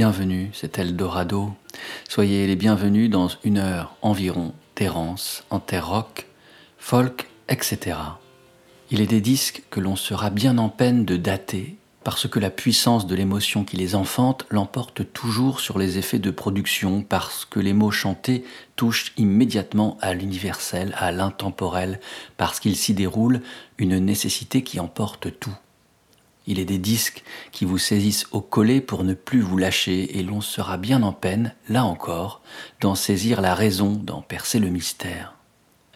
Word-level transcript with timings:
bienvenus, 0.00 0.48
c'est 0.54 0.78
Eldorado. 0.78 1.52
Soyez 2.08 2.46
les 2.46 2.56
bienvenus 2.56 3.10
dans 3.10 3.28
une 3.44 3.58
heure 3.58 3.94
environ 4.00 4.54
d'errance 4.74 5.44
en 5.50 5.60
folk, 6.78 7.28
etc. 7.50 7.98
Il 8.90 9.02
est 9.02 9.06
des 9.06 9.20
disques 9.20 9.62
que 9.68 9.78
l'on 9.78 9.96
sera 9.96 10.30
bien 10.30 10.56
en 10.56 10.70
peine 10.70 11.04
de 11.04 11.18
dater 11.18 11.76
parce 12.02 12.26
que 12.26 12.38
la 12.38 12.48
puissance 12.48 13.06
de 13.06 13.14
l'émotion 13.14 13.62
qui 13.62 13.76
les 13.76 13.94
enfante 13.94 14.46
l'emporte 14.48 15.12
toujours 15.12 15.60
sur 15.60 15.78
les 15.78 15.98
effets 15.98 16.18
de 16.18 16.30
production, 16.30 17.02
parce 17.02 17.44
que 17.44 17.60
les 17.60 17.74
mots 17.74 17.90
chantés 17.90 18.42
touchent 18.76 19.12
immédiatement 19.18 19.98
à 20.00 20.14
l'universel, 20.14 20.94
à 20.96 21.12
l'intemporel, 21.12 22.00
parce 22.38 22.58
qu'il 22.58 22.76
s'y 22.76 22.94
déroule 22.94 23.42
une 23.76 23.98
nécessité 23.98 24.62
qui 24.62 24.80
emporte 24.80 25.38
tout. 25.38 25.58
Il 26.50 26.58
est 26.58 26.64
des 26.64 26.78
disques 26.78 27.22
qui 27.52 27.64
vous 27.64 27.78
saisissent 27.78 28.26
au 28.32 28.40
collet 28.40 28.80
pour 28.80 29.04
ne 29.04 29.14
plus 29.14 29.40
vous 29.40 29.56
lâcher, 29.56 30.18
et 30.18 30.24
l'on 30.24 30.40
sera 30.40 30.78
bien 30.78 31.04
en 31.04 31.12
peine, 31.12 31.54
là 31.68 31.84
encore, 31.84 32.42
d'en 32.80 32.96
saisir 32.96 33.40
la 33.40 33.54
raison, 33.54 33.92
d'en 33.92 34.20
percer 34.20 34.58
le 34.58 34.68
mystère. 34.68 35.36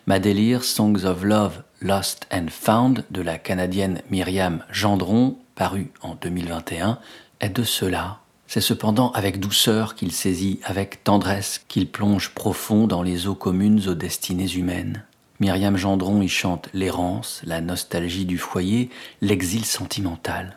Ma 0.07 0.21
délire 0.21 0.63
Songs 0.63 1.07
of 1.07 1.25
Love, 1.25 1.65
Lost 1.81 2.29
and 2.33 2.47
Found 2.51 3.05
de 3.11 3.21
la 3.21 3.37
Canadienne 3.37 4.01
Myriam 4.11 4.63
Gendron 4.71 5.39
paru 5.57 5.91
en 6.03 6.15
2021, 6.15 7.01
est 7.41 7.49
de 7.49 7.65
cela. 7.65 8.21
C'est 8.47 8.61
cependant 8.61 9.11
avec 9.11 9.41
douceur 9.41 9.97
qu'il 9.97 10.13
saisit, 10.13 10.61
avec 10.63 11.03
tendresse 11.03 11.65
qu'il 11.67 11.91
plonge 11.91 12.31
profond 12.31 12.87
dans 12.87 13.03
les 13.03 13.27
eaux 13.27 13.35
communes 13.35 13.89
aux 13.89 13.97
destinées 13.97 14.53
humaines. 14.53 15.05
Myriam 15.45 15.77
Gendron 15.77 16.23
y 16.23 16.29
chante 16.29 16.71
l'errance, 16.73 17.43
la 17.45 17.61
nostalgie 17.61 18.25
du 18.25 18.39
foyer, 18.39 18.89
l'exil 19.21 19.67
sentimental, 19.67 20.57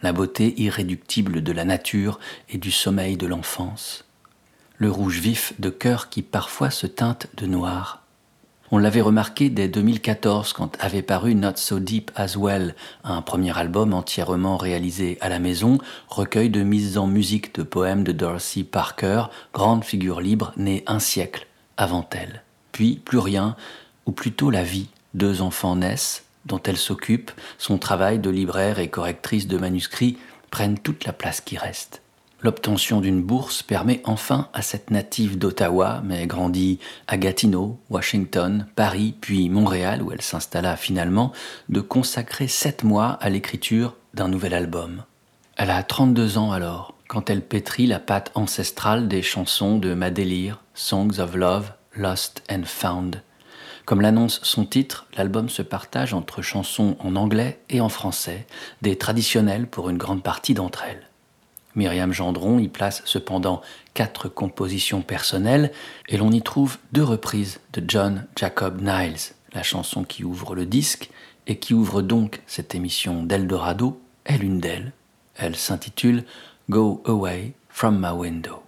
la 0.00 0.14
beauté 0.14 0.54
irréductible 0.58 1.42
de 1.42 1.52
la 1.52 1.66
nature 1.66 2.18
et 2.48 2.56
du 2.56 2.70
sommeil 2.70 3.18
de 3.18 3.26
l'enfance, 3.26 4.06
le 4.78 4.90
rouge 4.90 5.18
vif 5.18 5.52
de 5.58 5.68
cœur 5.68 6.08
qui 6.08 6.22
parfois 6.22 6.70
se 6.70 6.86
teinte 6.86 7.26
de 7.36 7.44
noir, 7.44 8.02
on 8.70 8.78
l'avait 8.78 9.02
remarqué 9.02 9.50
dès 9.50 9.68
2014 9.68 10.54
quand 10.54 10.78
avait 10.80 11.02
paru 11.02 11.34
Not 11.34 11.56
So 11.56 11.78
Deep 11.78 12.10
As 12.14 12.36
Well, 12.38 12.74
un 13.04 13.20
premier 13.20 13.58
album 13.58 13.92
entièrement 13.92 14.56
réalisé 14.56 15.18
à 15.20 15.28
la 15.28 15.40
maison, 15.40 15.76
recueil 16.08 16.48
de 16.48 16.62
mises 16.62 16.96
en 16.96 17.06
musique 17.06 17.54
de 17.54 17.64
poèmes 17.64 18.04
de 18.04 18.12
Dorothy 18.12 18.64
Parker, 18.64 19.24
grande 19.52 19.84
figure 19.84 20.22
libre 20.22 20.54
née 20.56 20.84
un 20.86 21.00
siècle 21.00 21.48
avant 21.76 22.08
elle. 22.12 22.44
Puis 22.72 23.00
plus 23.04 23.18
rien, 23.18 23.56
ou 24.06 24.12
plutôt 24.12 24.50
la 24.50 24.62
vie. 24.62 24.88
Deux 25.14 25.42
enfants 25.42 25.76
naissent, 25.76 26.24
dont 26.46 26.60
elle 26.64 26.76
s'occupe, 26.76 27.30
son 27.58 27.78
travail 27.78 28.18
de 28.18 28.30
libraire 28.30 28.78
et 28.78 28.88
correctrice 28.88 29.46
de 29.46 29.58
manuscrits 29.58 30.18
prennent 30.50 30.78
toute 30.78 31.04
la 31.04 31.12
place 31.12 31.40
qui 31.40 31.56
reste. 31.56 32.02
L'obtention 32.42 33.02
d'une 33.02 33.22
bourse 33.22 33.62
permet 33.62 34.00
enfin 34.04 34.48
à 34.54 34.62
cette 34.62 34.90
native 34.90 35.36
d'Ottawa, 35.36 36.00
mais 36.04 36.26
grandie 36.26 36.78
à 37.06 37.18
Gatineau, 37.18 37.78
Washington, 37.90 38.66
Paris, 38.76 39.14
puis 39.20 39.50
Montréal, 39.50 40.02
où 40.02 40.10
elle 40.10 40.22
s'installa 40.22 40.76
finalement, 40.76 41.32
de 41.68 41.82
consacrer 41.82 42.48
sept 42.48 42.82
mois 42.82 43.18
à 43.20 43.28
l'écriture 43.28 43.94
d'un 44.14 44.28
nouvel 44.28 44.54
album. 44.54 45.02
Elle 45.58 45.70
a 45.70 45.82
32 45.82 46.38
ans 46.38 46.50
alors, 46.52 46.94
quand 47.08 47.28
elle 47.28 47.42
pétrit 47.42 47.86
la 47.86 47.98
pâte 47.98 48.30
ancestrale 48.34 49.06
des 49.06 49.20
chansons 49.20 49.76
de 49.76 49.92
Ma 49.92 50.10
Délire, 50.10 50.62
Songs 50.72 51.18
of 51.18 51.34
Love, 51.34 51.72
Lost 51.94 52.42
and 52.50 52.62
Found. 52.64 53.22
Comme 53.90 54.02
l'annonce 54.02 54.38
son 54.44 54.66
titre, 54.66 55.08
l'album 55.16 55.48
se 55.48 55.62
partage 55.62 56.14
entre 56.14 56.42
chansons 56.42 56.96
en 57.00 57.16
anglais 57.16 57.58
et 57.70 57.80
en 57.80 57.88
français, 57.88 58.46
des 58.82 58.96
traditionnelles 58.96 59.66
pour 59.66 59.90
une 59.90 59.98
grande 59.98 60.22
partie 60.22 60.54
d'entre 60.54 60.84
elles. 60.84 61.08
Myriam 61.74 62.12
Gendron 62.12 62.60
y 62.60 62.68
place 62.68 63.02
cependant 63.04 63.62
quatre 63.92 64.28
compositions 64.28 65.02
personnelles 65.02 65.72
et 66.08 66.18
l'on 66.18 66.30
y 66.30 66.40
trouve 66.40 66.78
deux 66.92 67.02
reprises 67.02 67.58
de 67.72 67.82
John 67.84 68.28
Jacob 68.38 68.80
Niles, 68.80 69.34
la 69.54 69.64
chanson 69.64 70.04
qui 70.04 70.22
ouvre 70.22 70.54
le 70.54 70.66
disque 70.66 71.10
et 71.48 71.58
qui 71.58 71.74
ouvre 71.74 72.00
donc 72.00 72.42
cette 72.46 72.76
émission 72.76 73.24
d'Eldorado 73.24 74.00
est 74.24 74.38
l'une 74.38 74.60
d'elles. 74.60 74.92
Elle 75.34 75.56
s'intitule 75.56 76.22
Go 76.68 77.02
Away 77.06 77.54
from 77.68 77.98
My 77.98 78.12
Window. 78.12 78.62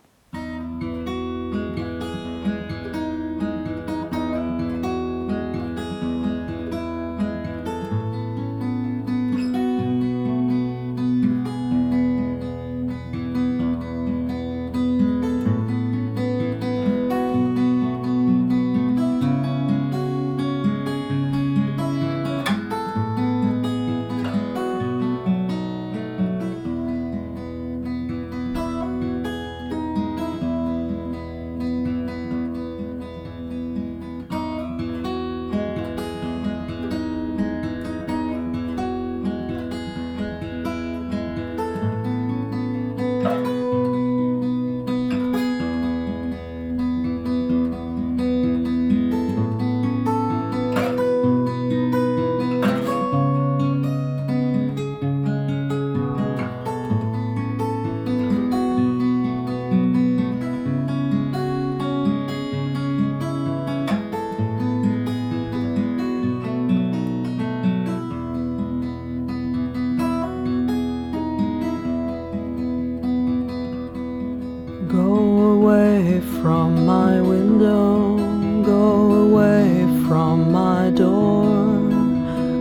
door. 80.95 81.91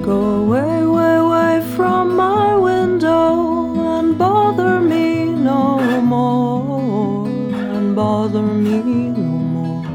Go 0.04 0.20
away, 0.44 0.86
way, 0.86 1.22
way 1.22 1.62
from 1.76 2.16
my 2.16 2.56
window 2.56 3.98
and 3.98 4.18
bother 4.18 4.80
me 4.80 5.26
no 5.26 5.80
more. 6.02 7.28
And 7.28 7.96
bother 7.96 8.42
me 8.42 8.82
no 8.82 9.24
more. 9.56 9.86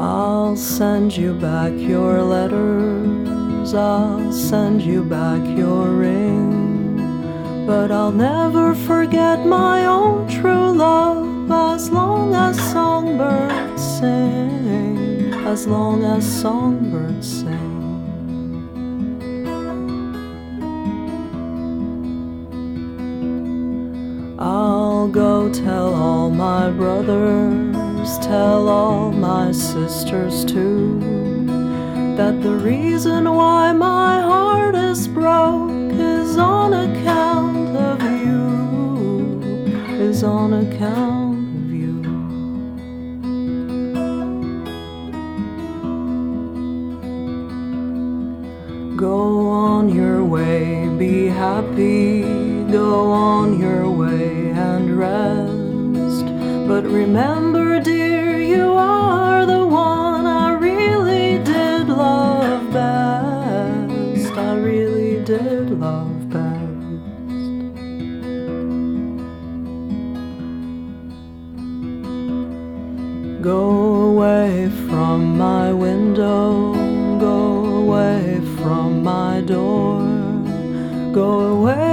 I'll 0.00 0.56
send 0.56 1.16
you 1.16 1.34
back 1.34 1.72
your 1.76 2.22
letters, 2.22 3.72
I'll 3.72 4.32
send 4.32 4.82
you 4.82 5.04
back 5.04 5.42
your 5.56 5.88
ring. 5.88 7.66
But 7.66 7.92
I'll 7.92 8.10
never 8.10 8.74
forget 8.74 9.46
my 9.46 9.86
own 9.86 10.28
true 10.28 10.72
love 10.72 11.31
as 11.50 11.90
long 11.90 12.34
as 12.34 12.56
songbirds 12.72 13.82
sing, 13.98 15.32
as 15.46 15.66
long 15.66 16.04
as 16.04 16.24
songbirds 16.40 17.40
sing. 17.40 17.72
I'll 24.38 25.08
go 25.08 25.52
tell 25.52 25.94
all 25.94 26.30
my 26.30 26.70
brothers, 26.70 28.18
tell 28.18 28.68
all 28.68 29.12
my 29.12 29.52
sisters 29.52 30.44
too, 30.44 31.00
that 32.16 32.42
the 32.42 32.56
reason 32.56 33.24
why 33.32 33.72
my 33.72 34.20
heart 34.20 34.74
is 34.74 35.08
broke 35.08 35.70
is 35.92 36.36
on 36.36 36.72
account 36.74 37.76
of 37.76 38.02
you, 38.02 39.40
is 40.00 40.22
on 40.22 40.52
account. 40.52 41.21
be 51.02 51.26
happy, 51.26 52.22
go 52.70 53.10
on 53.10 53.58
your 53.58 53.90
way 53.90 54.50
and 54.50 54.96
rest. 54.96 56.26
But 56.68 56.84
remember, 56.84 57.80
dear, 57.80 58.38
you 58.38 58.66
are 58.74 59.44
the 59.44 59.66
one 59.66 60.26
I 60.26 60.52
really 60.68 61.42
did 61.42 61.88
love 61.88 62.72
best. 62.72 64.32
I 64.50 64.54
really 64.70 65.24
did 65.24 65.70
love 65.86 66.20
best. 66.30 67.42
Go 73.50 73.62
away 74.10 74.70
from 74.86 75.36
my 75.36 75.72
window 75.72 76.61
go 81.12 81.40
away, 81.40 81.91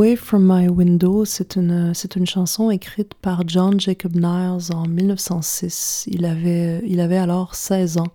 Away 0.00 0.16
from 0.16 0.50
My 0.50 0.66
Window, 0.66 1.26
c'est 1.26 1.56
une, 1.56 1.92
c'est 1.92 2.16
une 2.16 2.24
chanson 2.24 2.70
écrite 2.70 3.12
par 3.12 3.46
John 3.46 3.78
Jacob 3.78 4.14
Niles 4.14 4.72
en 4.72 4.88
1906. 4.88 6.04
Il 6.06 6.24
avait, 6.24 6.80
il 6.86 7.00
avait 7.00 7.18
alors 7.18 7.54
16 7.54 7.98
ans. 7.98 8.06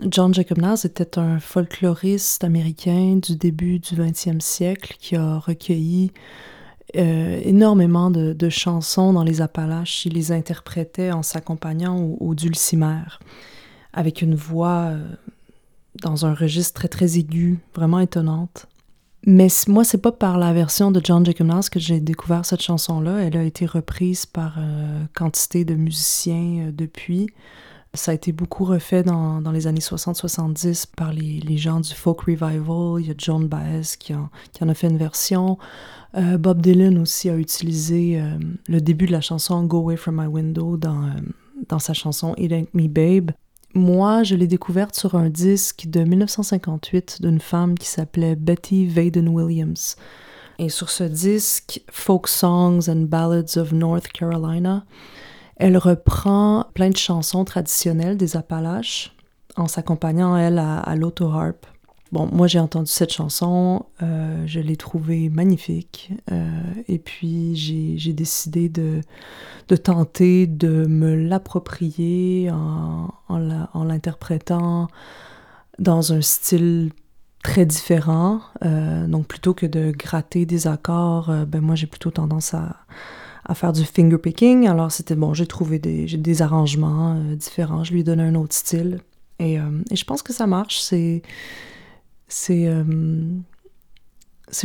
John 0.00 0.32
Jacob 0.32 0.56
Niles 0.56 0.86
était 0.86 1.18
un 1.18 1.40
folkloriste 1.40 2.42
américain 2.42 3.20
du 3.22 3.36
début 3.36 3.80
du 3.80 3.96
20e 3.96 4.40
siècle 4.40 4.96
qui 4.98 5.14
a 5.14 5.38
recueilli 5.38 6.10
euh, 6.96 7.38
énormément 7.44 8.10
de, 8.10 8.48
chansons 8.48 9.12
dans 9.12 9.24
les 9.24 9.42
Appalaches. 9.42 10.06
Il 10.06 10.14
les 10.14 10.32
interprétait 10.32 11.12
en 11.12 11.22
s'accompagnant 11.22 11.98
au, 11.98 12.16
au, 12.18 12.34
dulcimer, 12.34 13.02
avec 13.92 14.22
une 14.22 14.36
voix 14.36 14.86
euh, 14.86 15.06
dans 16.00 16.24
un 16.24 16.32
registre 16.32 16.72
très 16.72 16.88
très 16.88 17.18
aigu, 17.18 17.58
vraiment 17.74 18.00
étonnante. 18.00 18.66
Mais 19.26 19.48
moi, 19.66 19.84
c'est 19.84 19.98
pas 20.00 20.12
par 20.12 20.38
la 20.38 20.52
version 20.52 20.90
de 20.90 21.00
John 21.02 21.26
Jacob 21.26 21.48
que 21.70 21.80
j'ai 21.80 22.00
découvert 22.00 22.44
cette 22.44 22.62
chanson-là. 22.62 23.18
Elle 23.18 23.36
a 23.36 23.42
été 23.42 23.66
reprise 23.66 24.26
par 24.26 24.56
euh, 24.58 25.04
quantité 25.14 25.64
de 25.64 25.74
musiciens 25.74 26.68
euh, 26.68 26.72
depuis. 26.72 27.28
Ça 27.94 28.12
a 28.12 28.14
été 28.14 28.32
beaucoup 28.32 28.64
refait 28.64 29.02
dans, 29.02 29.40
les 29.50 29.66
années 29.66 29.80
60-70 29.80 30.86
par 30.94 31.12
les, 31.12 31.40
les, 31.40 31.56
gens 31.56 31.80
du 31.80 31.92
folk 31.92 32.20
revival. 32.20 33.00
Il 33.00 33.08
y 33.08 33.10
a 33.10 33.14
John 33.16 33.48
Baez 33.48 33.96
qui, 33.98 34.14
en, 34.14 34.28
a 34.60 34.74
fait 34.74 34.88
une 34.88 34.98
version. 34.98 35.58
Euh, 36.14 36.38
Bob 36.38 36.60
Dylan 36.60 36.98
aussi 36.98 37.28
a 37.28 37.36
utilisé 37.36 38.20
euh, 38.20 38.38
le 38.68 38.80
début 38.80 39.06
de 39.06 39.12
la 39.12 39.20
chanson 39.20 39.64
Go 39.64 39.78
Away 39.78 39.96
From 39.96 40.20
My 40.20 40.26
Window 40.26 40.76
dans, 40.76 41.10
dans 41.68 41.78
sa 41.78 41.92
chanson 41.92 42.34
It 42.36 42.52
Ain't 42.52 42.68
Me 42.74 42.88
Babe. 42.88 43.32
Moi, 43.78 44.24
je 44.24 44.34
l'ai 44.34 44.48
découverte 44.48 44.96
sur 44.96 45.14
un 45.14 45.30
disque 45.30 45.86
de 45.86 46.00
1958 46.00 47.22
d'une 47.22 47.38
femme 47.38 47.78
qui 47.78 47.86
s'appelait 47.86 48.34
Betty 48.34 48.88
Vaden 48.88 49.28
Williams. 49.28 49.94
Et 50.58 50.68
sur 50.68 50.90
ce 50.90 51.04
disque, 51.04 51.80
Folk 51.88 52.26
Songs 52.26 52.90
and 52.90 53.02
Ballads 53.02 53.56
of 53.56 53.70
North 53.70 54.08
Carolina, 54.08 54.84
elle 55.54 55.78
reprend 55.78 56.66
plein 56.74 56.90
de 56.90 56.96
chansons 56.96 57.44
traditionnelles 57.44 58.16
des 58.16 58.36
Appalaches 58.36 59.14
en 59.56 59.68
s'accompagnant, 59.68 60.36
elle, 60.36 60.58
à, 60.58 60.80
à 60.80 60.96
l'auto-harp. 60.96 61.64
Bon, 62.10 62.28
moi 62.32 62.48
j'ai 62.48 62.58
entendu 62.58 62.90
cette 62.90 63.12
chanson, 63.12 63.84
euh, 64.02 64.42
je 64.46 64.60
l'ai 64.60 64.76
trouvée 64.76 65.28
magnifique, 65.28 66.10
euh, 66.32 66.48
et 66.88 66.98
puis 66.98 67.54
j'ai 67.54 68.12
décidé 68.14 68.70
de, 68.70 69.02
de, 69.68 69.76
tenter 69.76 70.46
de 70.46 70.86
me 70.86 71.14
l'approprier 71.14 72.50
en, 72.50 73.10
en 73.28 73.84
l'interprétant 73.84 74.88
dans 75.78 76.12
un 76.12 76.20
style 76.20 76.90
très 77.42 77.66
différent. 77.66 78.40
Euh, 78.64 79.06
donc 79.06 79.26
plutôt 79.26 79.54
que 79.54 79.66
de 79.66 79.92
gratter 79.92 80.46
des 80.46 80.66
accords, 80.66 81.30
euh, 81.30 81.44
ben 81.44 81.60
moi 81.60 81.74
j'ai 81.74 81.86
plutôt 81.86 82.10
tendance 82.10 82.54
à, 82.54 82.76
à, 83.44 83.54
faire 83.54 83.72
du 83.72 83.84
finger 83.84 84.18
picking. 84.18 84.66
Alors 84.66 84.92
c'était 84.92 85.14
bon, 85.16 85.34
j'ai 85.34 85.46
trouvé 85.46 85.78
des, 85.78 86.06
des 86.06 86.42
arrangements 86.42 87.14
euh, 87.16 87.36
différents, 87.36 87.84
je 87.84 87.92
lui 87.92 88.00
ai 88.00 88.04
donné 88.04 88.24
un 88.24 88.34
autre 88.34 88.54
style, 88.54 89.00
et, 89.38 89.54
et 89.54 89.96
je 89.96 90.04
pense 90.04 90.22
que 90.22 90.32
ça 90.32 90.46
marche. 90.46 90.80
C'est 90.80 91.22
c'est 92.26 92.64
une 92.64 93.44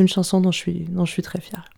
chanson 0.08 0.42
dont 0.42 0.52
je 0.52 0.58
suis, 0.58 0.86
dont 0.90 1.06
je 1.06 1.12
suis 1.12 1.22
très 1.22 1.40
fière. 1.40 1.70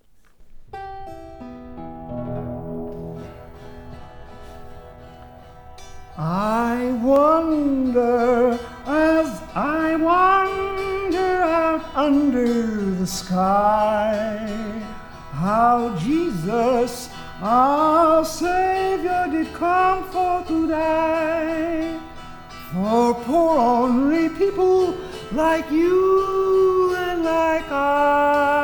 I 6.18 6.98
wonder 7.04 8.58
as 8.86 9.42
I 9.54 9.98
wander 9.98 11.20
out 11.20 11.84
under 11.94 12.92
the 12.92 13.06
sky 13.06 14.48
how 15.34 15.94
Jesus, 15.98 17.10
our 17.42 18.24
Savior, 18.24 19.28
did 19.30 19.54
come 19.56 20.06
for 20.06 20.42
to 20.48 20.70
die 20.70 22.00
for 22.72 23.14
poor 23.26 23.60
ornery 23.60 24.30
people 24.30 24.96
like 25.34 25.70
you 25.70 26.96
and 26.96 27.26
like 27.26 27.70
I. 27.70 28.56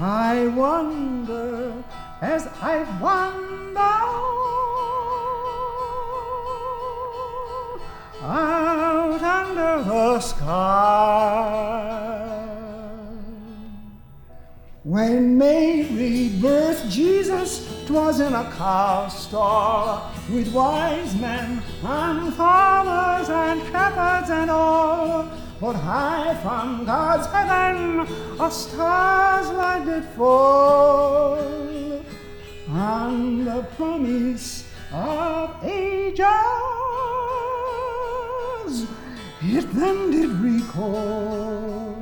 I 0.00 0.48
wonder 0.48 1.72
as 2.20 2.48
I 2.60 2.82
wander 3.00 3.52
out 8.22 9.22
under 9.22 9.82
the 9.82 10.20
sky. 10.20 11.98
When 14.84 15.38
Mary 15.38 16.30
birthed 16.42 16.90
Jesus, 16.90 17.66
'twas 17.86 18.20
in 18.20 18.34
a 18.34 18.44
cow 18.56 19.08
stall 19.08 20.10
with 20.28 20.52
wise 20.52 21.14
men 21.16 21.62
and 21.84 22.34
farmers 22.34 23.28
and 23.28 23.62
shepherds 23.70 24.30
and 24.30 24.50
all. 24.50 25.28
But 25.60 25.76
high 25.76 26.34
from 26.42 26.84
God's 26.84 27.26
heaven 27.28 28.06
a 28.40 28.50
star's 28.50 29.48
light 29.50 29.84
did 29.84 30.04
fall, 30.16 31.38
and 32.68 33.46
the 33.46 33.62
promise 33.76 34.64
of 34.92 35.50
ages 35.62 37.11
it 39.42 39.66
then 39.72 40.10
did 40.10 40.30
recall. 40.30 41.96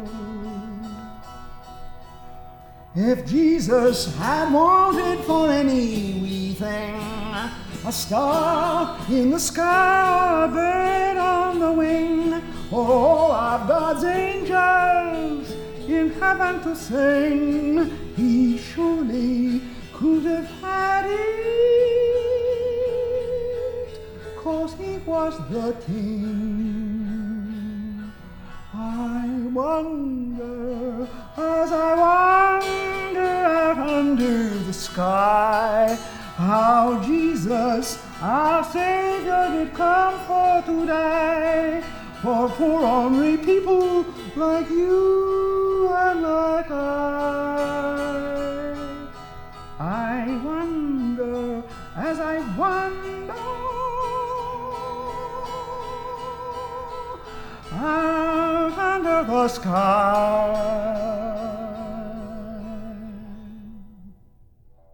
If 2.95 3.27
Jesus 3.27 4.17
had 4.17 4.53
wanted 4.53 5.25
for 5.25 5.49
any 5.49 6.21
wee 6.21 6.55
thing, 6.55 7.01
a 7.87 7.93
star 7.93 8.99
in 9.09 9.31
the 9.31 9.39
sky 9.39 10.45
a 10.45 10.49
bird 10.49 11.17
on 11.17 11.59
the 11.61 11.73
wing, 11.73 12.43
or 12.71 13.33
of 13.33 13.69
God's 13.69 14.05
angels 14.05 15.51
in 15.89 16.11
heaven 16.21 16.61
to 16.63 16.77
sing, 16.77 17.91
he 18.17 18.59
surely 18.59 19.63
could 19.95 20.25
have 20.25 20.51
had 20.61 21.07
it, 21.07 22.20
cause 24.51 24.75
he 24.75 24.93
was 25.07 25.35
the 25.49 25.73
king. 25.87 27.23
I 28.75 29.27
wonder 29.53 31.07
as 31.37 31.71
I 31.71 31.91
wander 32.05 33.35
out 33.61 33.79
under 33.79 34.49
the 34.69 34.73
sky 34.73 35.97
how 36.37 37.01
Jesus, 37.07 37.85
our 38.21 38.65
Savior, 38.65 39.45
did 39.55 39.71
come 39.75 40.17
for 40.27 40.63
to 40.69 40.87
die 40.87 41.83
for 42.23 42.49
poor 42.59 42.81
ornery 42.97 43.37
people 43.37 44.05
like 44.35 44.69
you 44.69 45.89
and 46.07 46.23
like 46.23 46.71
I. 46.71 46.81
I 49.79 50.21
wonder 50.45 51.63
as 51.95 52.19
I 52.19 52.37
wonder 52.57 53.20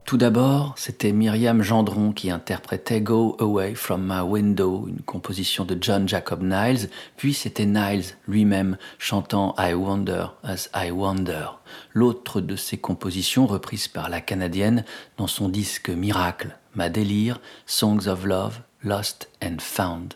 Tout 0.07 0.17
d'abord, 0.19 0.75
c'était 0.77 1.11
Myriam 1.11 1.63
Gendron 1.63 2.13
qui 2.13 2.31
interprétait 2.31 3.01
Go 3.01 3.37
Away 3.41 3.75
from 3.75 4.07
My 4.07 4.21
Window, 4.21 4.87
une 4.87 5.01
composition 5.01 5.65
de 5.65 5.77
John 5.81 6.09
Jacob 6.09 6.43
Niles, 6.43 6.89
puis 7.17 7.35
c'était 7.35 7.67
Niles 7.67 8.05
lui-même 8.29 8.77
chantant 8.99 9.57
I 9.59 9.75
Wonder 9.75 10.27
as 10.45 10.69
I 10.77 10.93
Wonder, 10.93 11.47
l'autre 11.93 12.41
de 12.41 12.55
ses 12.55 12.79
compositions 12.79 13.49
reprises 13.49 13.89
par 13.89 14.09
la 14.09 14.21
Canadienne 14.21 14.85
dans 15.17 15.27
son 15.27 15.49
disque 15.49 15.91
Miracle, 15.91 16.57
Ma 16.77 16.89
délire, 16.89 17.41
Songs 17.67 18.07
of 18.07 18.25
Love, 18.25 18.61
Lost 18.85 19.29
and 19.43 19.57
Found. 19.59 20.15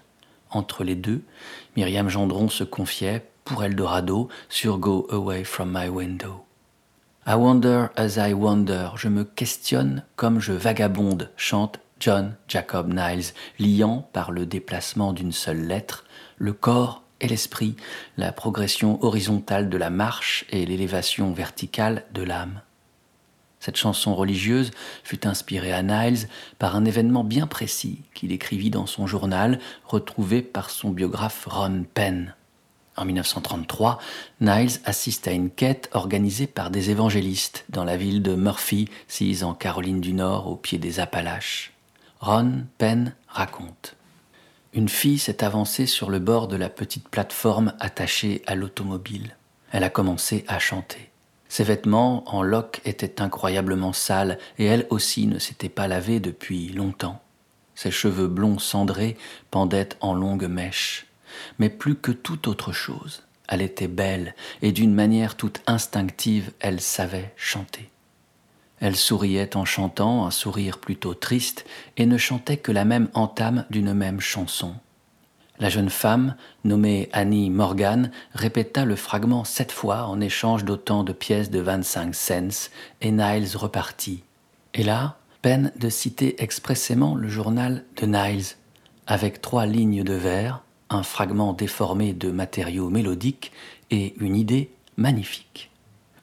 Entre 0.53 0.83
les 0.85 0.97
deux, 0.97 1.23
Myriam 1.81 2.11
Gendron 2.11 2.51
se 2.51 2.63
confiait, 2.63 3.25
pour 3.43 3.65
Eldorado, 3.65 4.29
sur 4.51 4.77
Go 4.77 5.07
Away 5.11 5.45
from 5.45 5.73
My 5.75 5.89
Window. 5.89 6.45
I 7.27 7.37
wonder 7.37 7.89
as 7.97 8.19
I 8.19 8.35
wonder, 8.35 8.91
je 8.97 9.09
me 9.09 9.25
questionne 9.25 10.05
comme 10.15 10.41
je 10.41 10.53
vagabonde, 10.53 11.31
chante 11.39 11.81
John 11.99 12.37
Jacob 12.49 12.93
Niles, 12.93 13.33
liant 13.59 14.07
par 14.13 14.31
le 14.31 14.45
déplacement 14.45 15.15
d'une 15.15 15.33
seule 15.33 15.63
lettre 15.63 16.05
le 16.37 16.53
corps 16.53 17.03
et 17.23 17.29
l'esprit, 17.29 17.77
la 18.19 18.31
progression 18.31 19.03
horizontale 19.03 19.71
de 19.71 19.79
la 19.79 19.89
marche 19.89 20.45
et 20.51 20.67
l'élévation 20.67 21.33
verticale 21.33 22.05
de 22.13 22.23
l'âme. 22.23 22.61
Cette 23.61 23.77
chanson 23.77 24.15
religieuse 24.15 24.71
fut 25.05 25.27
inspirée 25.27 25.73
à 25.73 25.83
Niles 25.83 26.29
par 26.59 26.77
un 26.77 26.87
événement 26.87 27.25
bien 27.25 27.47
précis 27.47 28.01
qu'il 28.15 28.33
écrivit 28.33 28.71
dans 28.71 28.87
son 28.87 29.07
journal, 29.07 29.59
retrouvé 29.85 30.41
par 30.41 30.71
son 30.71 30.91
biographe 30.91 31.47
Ron 31.49 31.85
Penn. 31.93 32.35
En 32.97 33.05
1933, 33.05 33.99
Niles 34.41 34.81
assiste 34.85 35.29
à 35.29 35.33
une 35.33 35.51
quête 35.51 35.91
organisée 35.93 36.47
par 36.47 36.71
des 36.71 36.91
évangélistes 36.91 37.65
dans 37.69 37.85
la 37.85 37.97
ville 37.97 38.23
de 38.23 38.35
Murphy, 38.35 38.89
sise 39.09 39.45
en 39.45 39.55
Caroline 39.55 40.01
du 40.01 40.15
Nord, 40.15 40.49
au 40.49 40.57
pied 40.57 40.79
des 40.79 40.99
Appalaches. 40.99 41.73
Ron 42.21 42.65
Penn 42.79 43.15
raconte. 43.29 43.95
Une 44.73 44.89
fille 44.89 45.19
s'est 45.19 45.45
avancée 45.45 45.87
sur 45.87 46.11
le 46.11 46.19
bord 46.19 46.49
de 46.49 46.57
la 46.57 46.69
petite 46.69 47.09
plateforme 47.09 47.75
attachée 47.81 48.43
à 48.47 48.55
l'automobile. 48.55 49.37
Elle 49.73 49.85
a 49.85 49.91
commencé 49.91 50.45
à 50.49 50.59
chanter. 50.59 51.11
Ses 51.51 51.65
vêtements 51.65 52.25
en 52.35 52.43
loques 52.43 52.81
étaient 52.87 53.21
incroyablement 53.21 53.93
sales 53.93 54.39
et 54.59 54.65
elle 54.65 54.87
aussi 54.89 55.27
ne 55.27 55.39
s'était 55.39 55.69
pas 55.69 55.87
lavée 55.87 56.19
depuis 56.19 56.71
longtemps. 56.71 57.21
Ses 57.75 57.91
cheveux 57.91 58.29
blonds 58.29 58.59
cendrés 58.59 59.19
pendaient 59.51 59.91
en 60.01 60.15
longues 60.15 60.49
mèches 60.49 61.07
mais 61.59 61.69
plus 61.69 61.97
que 61.97 62.13
toute 62.13 62.49
autre 62.49 62.73
chose. 62.73 63.23
Elle 63.49 63.63
était 63.63 63.89
belle, 63.89 64.35
et 64.63 64.73
d'une 64.73 64.95
manière 64.95 65.37
toute 65.37 65.61
instinctive, 65.67 66.53
elle 66.61 66.81
savait 66.81 67.33
chanter. 67.37 67.91
Elle 68.79 68.97
souriait 68.97 69.57
en 69.57 69.65
chantant, 69.65 70.25
un 70.25 70.31
sourire 70.31 70.79
plutôt 70.79 71.15
triste, 71.15 71.67
et 71.97 72.07
ne 72.07 72.17
chantait 72.17 72.57
que 72.57 72.73
la 72.73 72.85
même 72.85 73.09
entame 73.13 73.67
d'une 73.71 73.93
même 73.93 74.21
chanson. 74.21 74.75
La 75.61 75.69
jeune 75.69 75.91
femme, 75.91 76.37
nommée 76.65 77.11
Annie 77.13 77.51
Morgan, 77.51 78.11
répéta 78.33 78.87
le 78.87 78.97
fragment 78.97 79.45
sept 79.45 79.73
fois 79.73 80.05
en 80.05 80.19
échange 80.19 80.65
d'autant 80.65 81.05
de 81.05 81.13
pièces 81.13 81.51
de 81.51 81.61
vingt-cinq 81.61 82.15
cents, 82.15 82.71
et 83.03 83.13
Niles 83.13 83.55
repartit. 83.57 84.25
Et 84.73 84.83
là, 84.83 85.19
peine 85.43 85.71
de 85.77 85.91
citer 85.91 86.43
expressément 86.43 87.15
le 87.15 87.29
journal 87.29 87.85
de 88.01 88.07
Niles, 88.07 88.57
avec 89.07 89.43
trois 89.43 89.67
lignes 89.67 90.03
de 90.03 90.15
vers, 90.15 90.63
un 90.89 91.03
fragment 91.03 91.53
déformé 91.53 92.15
de 92.15 92.31
matériaux 92.31 92.89
mélodiques 92.89 93.53
et 93.91 94.15
une 94.19 94.37
idée 94.37 94.71
magnifique. 94.97 95.70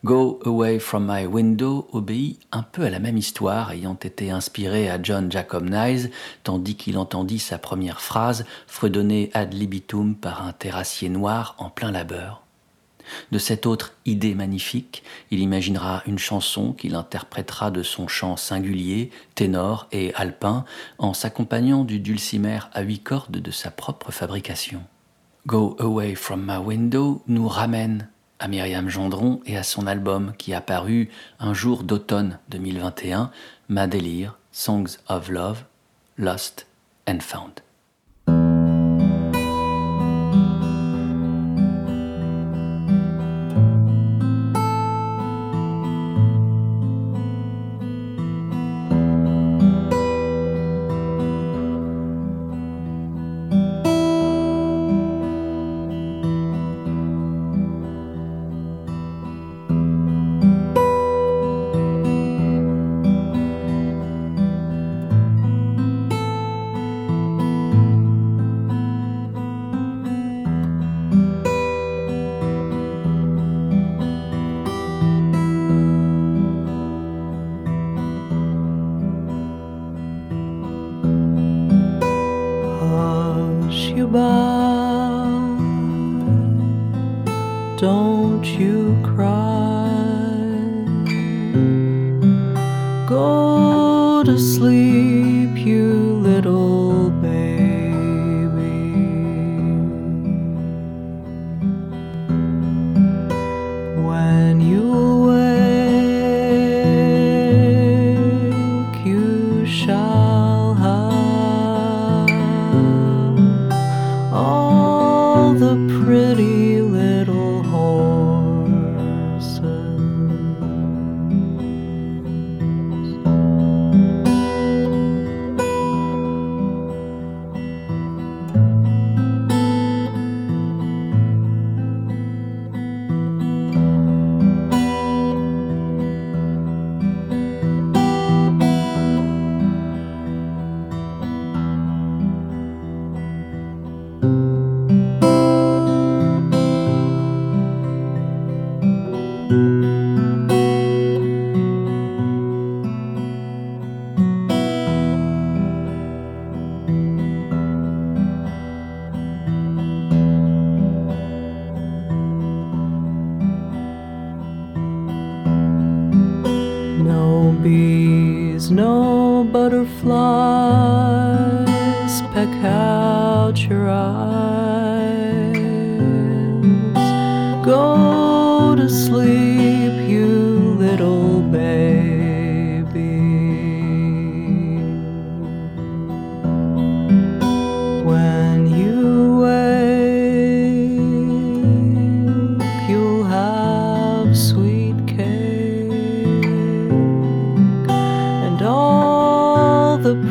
Go 0.06 0.40
Away 0.46 0.78
from 0.78 1.12
My 1.12 1.26
Window 1.26 1.88
obéit 1.92 2.40
un 2.52 2.62
peu 2.62 2.84
à 2.84 2.92
la 2.92 3.00
même 3.00 3.18
histoire, 3.18 3.72
ayant 3.72 3.96
été 3.96 4.30
inspiré 4.30 4.90
à 4.92 5.02
John 5.02 5.32
Jacob 5.32 5.68
Niles, 5.68 6.12
tandis 6.44 6.76
qu'il 6.76 7.00
entendit 7.00 7.40
sa 7.40 7.58
première 7.58 8.00
phrase 8.00 8.46
fredonner 8.68 9.32
ad 9.34 9.56
libitum 9.56 10.16
par 10.16 10.46
un 10.46 10.54
terrassier 10.54 11.10
noir 11.10 11.56
en 11.58 11.72
plein 11.72 11.92
labeur. 11.92 12.44
De 13.32 13.40
cette 13.40 13.66
autre 13.66 13.94
idée 14.06 14.36
magnifique, 14.36 15.04
il 15.32 15.40
imaginera 15.40 16.04
une 16.06 16.20
chanson 16.20 16.74
qu'il 16.74 16.94
interprétera 16.94 17.72
de 17.72 17.82
son 17.82 18.08
chant 18.08 18.38
singulier, 18.38 19.10
ténor 19.34 19.88
et 19.92 20.14
alpin, 20.14 20.66
en 21.00 21.14
s'accompagnant 21.14 21.84
du 21.84 22.00
dulcimer 22.00 22.60
à 22.72 22.82
huit 22.82 23.00
cordes 23.00 23.38
de 23.38 23.52
sa 23.52 23.72
propre 23.72 24.12
fabrication. 24.12 24.84
Go 25.48 25.76
Away 25.80 26.14
from 26.14 26.46
My 26.46 26.58
Window 26.58 27.24
nous 27.28 27.48
ramène 27.48 28.10
à 28.40 28.48
Myriam 28.48 28.90
Gendron 28.90 29.42
et 29.46 29.58
à 29.58 29.64
son 29.64 29.88
album 29.88 30.34
qui 30.38 30.54
a 30.54 30.62
paru 30.62 31.10
un 31.40 31.54
jour 31.54 31.84
d'automne 31.84 32.40
2021, 32.50 33.32
Ma 33.70 33.88
délire, 33.88 34.38
Songs 34.52 34.98
of 35.10 35.30
Love, 35.30 35.64
Lost 36.18 36.68
and 37.08 37.20
Found. 37.22 37.67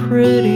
Pretty 0.08 0.55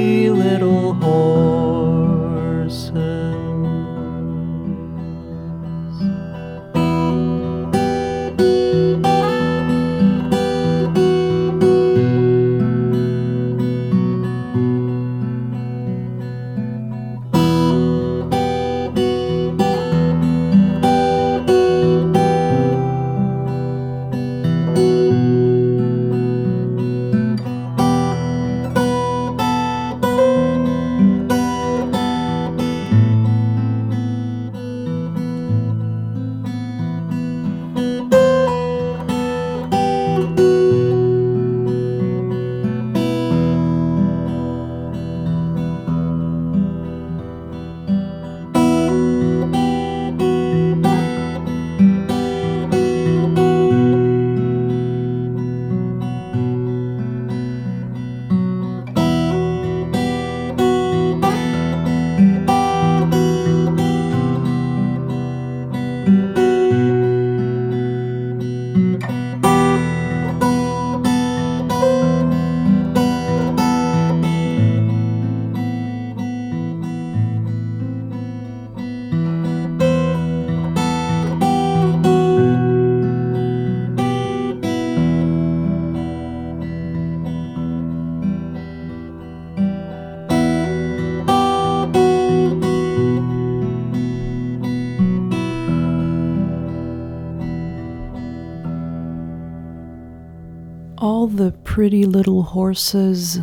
Pretty 101.81 102.05
Little 102.05 102.45
Horses, 102.55 103.41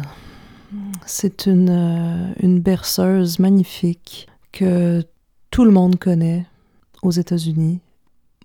c'est 1.08 1.48
une, 1.48 1.72
euh, 1.72 2.34
une 2.40 2.60
berceuse 2.60 3.40
magnifique 3.40 4.28
que 4.52 5.04
tout 5.50 5.66
le 5.66 5.72
monde 5.72 5.98
connaît 5.98 6.46
aux 7.02 7.10
États-Unis. 7.10 7.80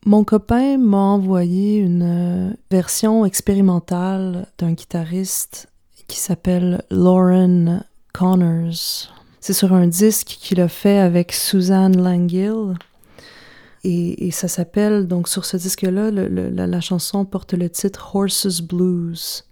Mon 0.07 0.25
copain 0.25 0.79
m'a 0.79 0.97
envoyé 0.97 1.77
une 1.77 2.05
euh, 2.05 2.55
version 2.71 3.27
expérimentale 3.27 4.47
d'un 4.57 4.73
guitariste 4.73 5.69
qui 6.09 6.19
s'appelle 6.19 6.83
Lauren 6.91 7.83
Connors. 8.15 9.13
C'est 9.41 9.53
sur 9.53 9.75
un 9.75 9.89
disque 9.89 10.39
qu'il 10.41 10.63
a 10.63 10.69
fait 10.69 11.01
avec 11.01 11.33
Suzanne 11.33 12.03
Langill. 12.03 12.79
Et, 13.85 14.31
ça 14.31 14.49
s'appelle, 14.49 15.07
donc 15.07 15.29
sur 15.29 15.45
ce 15.45 15.59
disque-là, 15.59 16.11
la 16.11 16.81
chanson 16.81 17.27
porte 17.27 17.53
le 17.53 17.69
titre 17.69 18.17
Horses 18.17 18.63
Blues. 18.63 19.45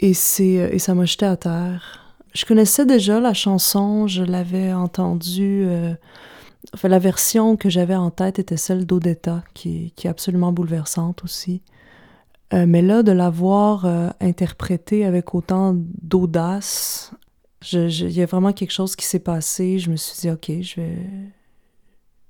Et, 0.00 0.14
c'est, 0.14 0.44
et 0.44 0.78
ça 0.78 0.94
m'a 0.94 1.04
jeté 1.04 1.26
à 1.26 1.36
terre. 1.36 2.14
Je 2.34 2.44
connaissais 2.44 2.84
déjà 2.84 3.18
la 3.20 3.32
chanson, 3.32 4.06
je 4.06 4.22
l'avais 4.22 4.72
entendue. 4.72 5.64
euh, 5.66 5.94
enfin, 6.74 6.88
la 6.88 6.98
version 6.98 7.56
que 7.56 7.70
j'avais 7.70 7.94
en 7.94 8.10
tête 8.10 8.38
était 8.38 8.56
celle 8.56 8.84
d'Odetta, 8.84 9.42
qui, 9.54 9.92
est 10.04 10.08
absolument 10.08 10.52
bouleversante 10.52 11.24
aussi. 11.24 11.62
Euh, 12.52 12.66
mais 12.66 12.82
là, 12.82 13.02
de 13.02 13.12
la 13.12 13.30
voir 13.30 13.86
euh, 13.86 14.10
interprétée 14.20 15.04
avec 15.04 15.34
autant 15.34 15.74
d'audace, 15.74 17.12
il 17.72 18.12
y 18.12 18.22
a 18.22 18.26
vraiment 18.26 18.52
quelque 18.52 18.70
chose 18.70 18.94
qui 18.96 19.06
s'est 19.06 19.18
passé. 19.18 19.78
Je 19.78 19.90
me 19.90 19.96
suis 19.96 20.20
dit, 20.20 20.30
OK, 20.30 20.50
je 20.60 20.80
vais, 20.80 20.98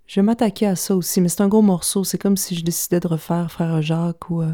je 0.06 0.20
vais 0.20 0.24
m'attaquer 0.24 0.66
à 0.66 0.76
ça 0.76 0.96
aussi. 0.96 1.20
Mais 1.20 1.28
c'est 1.28 1.42
un 1.42 1.48
gros 1.48 1.62
morceau. 1.62 2.04
C'est 2.04 2.18
comme 2.18 2.36
si 2.36 2.54
je 2.54 2.64
décidais 2.64 3.00
de 3.00 3.08
refaire 3.08 3.50
Frère 3.50 3.82
Jacques 3.82 4.30
ou, 4.30 4.42
euh, 4.42 4.52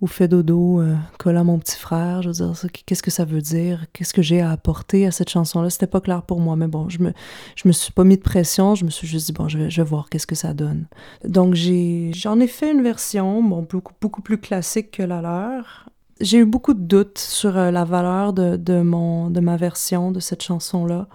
ou 0.00 0.06
Fait 0.06 0.28
dodo, 0.28 0.80
euh, 0.80 0.96
mon 1.44 1.58
petit 1.58 1.76
frère. 1.76 2.22
Je 2.22 2.28
veux 2.28 2.34
dire, 2.34 2.54
qu'est-ce 2.86 3.02
que 3.02 3.10
ça 3.10 3.26
veut 3.26 3.42
dire? 3.42 3.84
Qu'est-ce 3.92 4.14
que 4.14 4.22
j'ai 4.22 4.40
à 4.40 4.50
apporter 4.50 5.06
à 5.06 5.10
cette 5.10 5.28
chanson-là? 5.28 5.68
C'était 5.68 5.86
pas 5.86 6.00
clair 6.00 6.22
pour 6.22 6.40
moi, 6.40 6.56
mais 6.56 6.68
bon, 6.68 6.88
je 6.88 7.02
me, 7.02 7.12
je 7.54 7.68
me 7.68 7.72
suis 7.72 7.92
pas 7.92 8.04
mis 8.04 8.16
de 8.16 8.22
pression. 8.22 8.74
Je 8.74 8.86
me 8.86 8.90
suis 8.90 9.06
juste 9.06 9.26
dit, 9.26 9.32
bon, 9.32 9.48
je 9.48 9.58
vais, 9.58 9.82
voir 9.82 10.08
qu'est-ce 10.08 10.26
que 10.26 10.34
ça 10.34 10.54
donne. 10.54 10.86
Donc, 11.24 11.54
j'ai, 11.54 12.12
j'en 12.14 12.40
ai 12.40 12.46
fait 12.46 12.72
une 12.72 12.82
version, 12.82 13.42
bon, 13.42 13.66
beaucoup, 13.68 13.92
beaucoup 14.00 14.22
plus 14.22 14.38
classique 14.38 14.90
que 14.90 15.02
la 15.02 15.20
leur. 15.20 15.86
J'ai 16.20 16.38
eu 16.38 16.46
beaucoup 16.46 16.74
de 16.74 16.80
doutes 16.80 17.18
sur 17.18 17.56
euh, 17.58 17.70
la 17.70 17.84
valeur 17.84 18.32
de, 18.32 18.56
de, 18.56 18.80
mon, 18.80 19.30
de 19.30 19.40
ma 19.40 19.56
version 19.56 20.12
de 20.12 20.20
cette 20.20 20.42
chanson-là. 20.42 21.08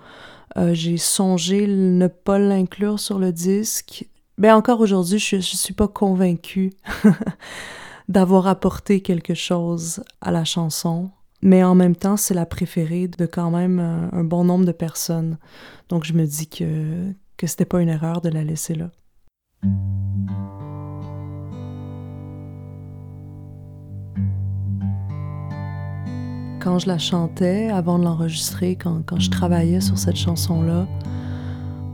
Euh, 0.58 0.74
j'ai 0.74 0.98
songé 0.98 1.68
ne 1.68 2.08
pas 2.08 2.38
l'inclure 2.40 3.00
sur 3.00 3.18
le 3.20 3.32
disque. 3.32 4.06
Ben 4.38 4.56
encore 4.56 4.80
aujourd'hui, 4.80 5.18
je, 5.18 5.38
je 5.38 5.56
suis 5.56 5.74
pas 5.74 5.88
convaincue 5.88 6.74
d'avoir 8.08 8.48
apporté 8.48 9.02
quelque 9.02 9.34
chose 9.34 10.04
à 10.22 10.32
la 10.32 10.44
chanson. 10.44 11.12
Mais 11.42 11.64
en 11.64 11.76
même 11.76 11.96
temps, 11.96 12.18
c'est 12.18 12.34
la 12.34 12.46
préférée 12.46 13.08
de 13.08 13.26
quand 13.26 13.52
même 13.52 13.80
un, 13.80 14.10
un 14.12 14.24
bon 14.24 14.44
nombre 14.44 14.66
de 14.66 14.72
personnes. 14.72 15.38
Donc 15.90 16.04
je 16.04 16.14
me 16.14 16.26
dis 16.26 16.48
que, 16.48 17.14
que 17.38 17.48
c'était 17.48 17.66
pas 17.66 17.82
une 17.82 17.90
erreur 17.90 18.22
de 18.22 18.30
la 18.30 18.44
laisser 18.44 18.76
là. 18.76 18.90
Quand 26.60 26.80
je 26.80 26.88
la 26.88 26.98
chantais, 26.98 27.70
avant 27.70 28.00
de 28.00 28.06
l'enregistrer, 28.06 28.76
quand, 28.76 29.04
quand 29.06 29.20
je 29.20 29.30
travaillais 29.30 29.82
sur 29.82 30.00
cette 30.00 30.16
chanson-là, 30.16 30.88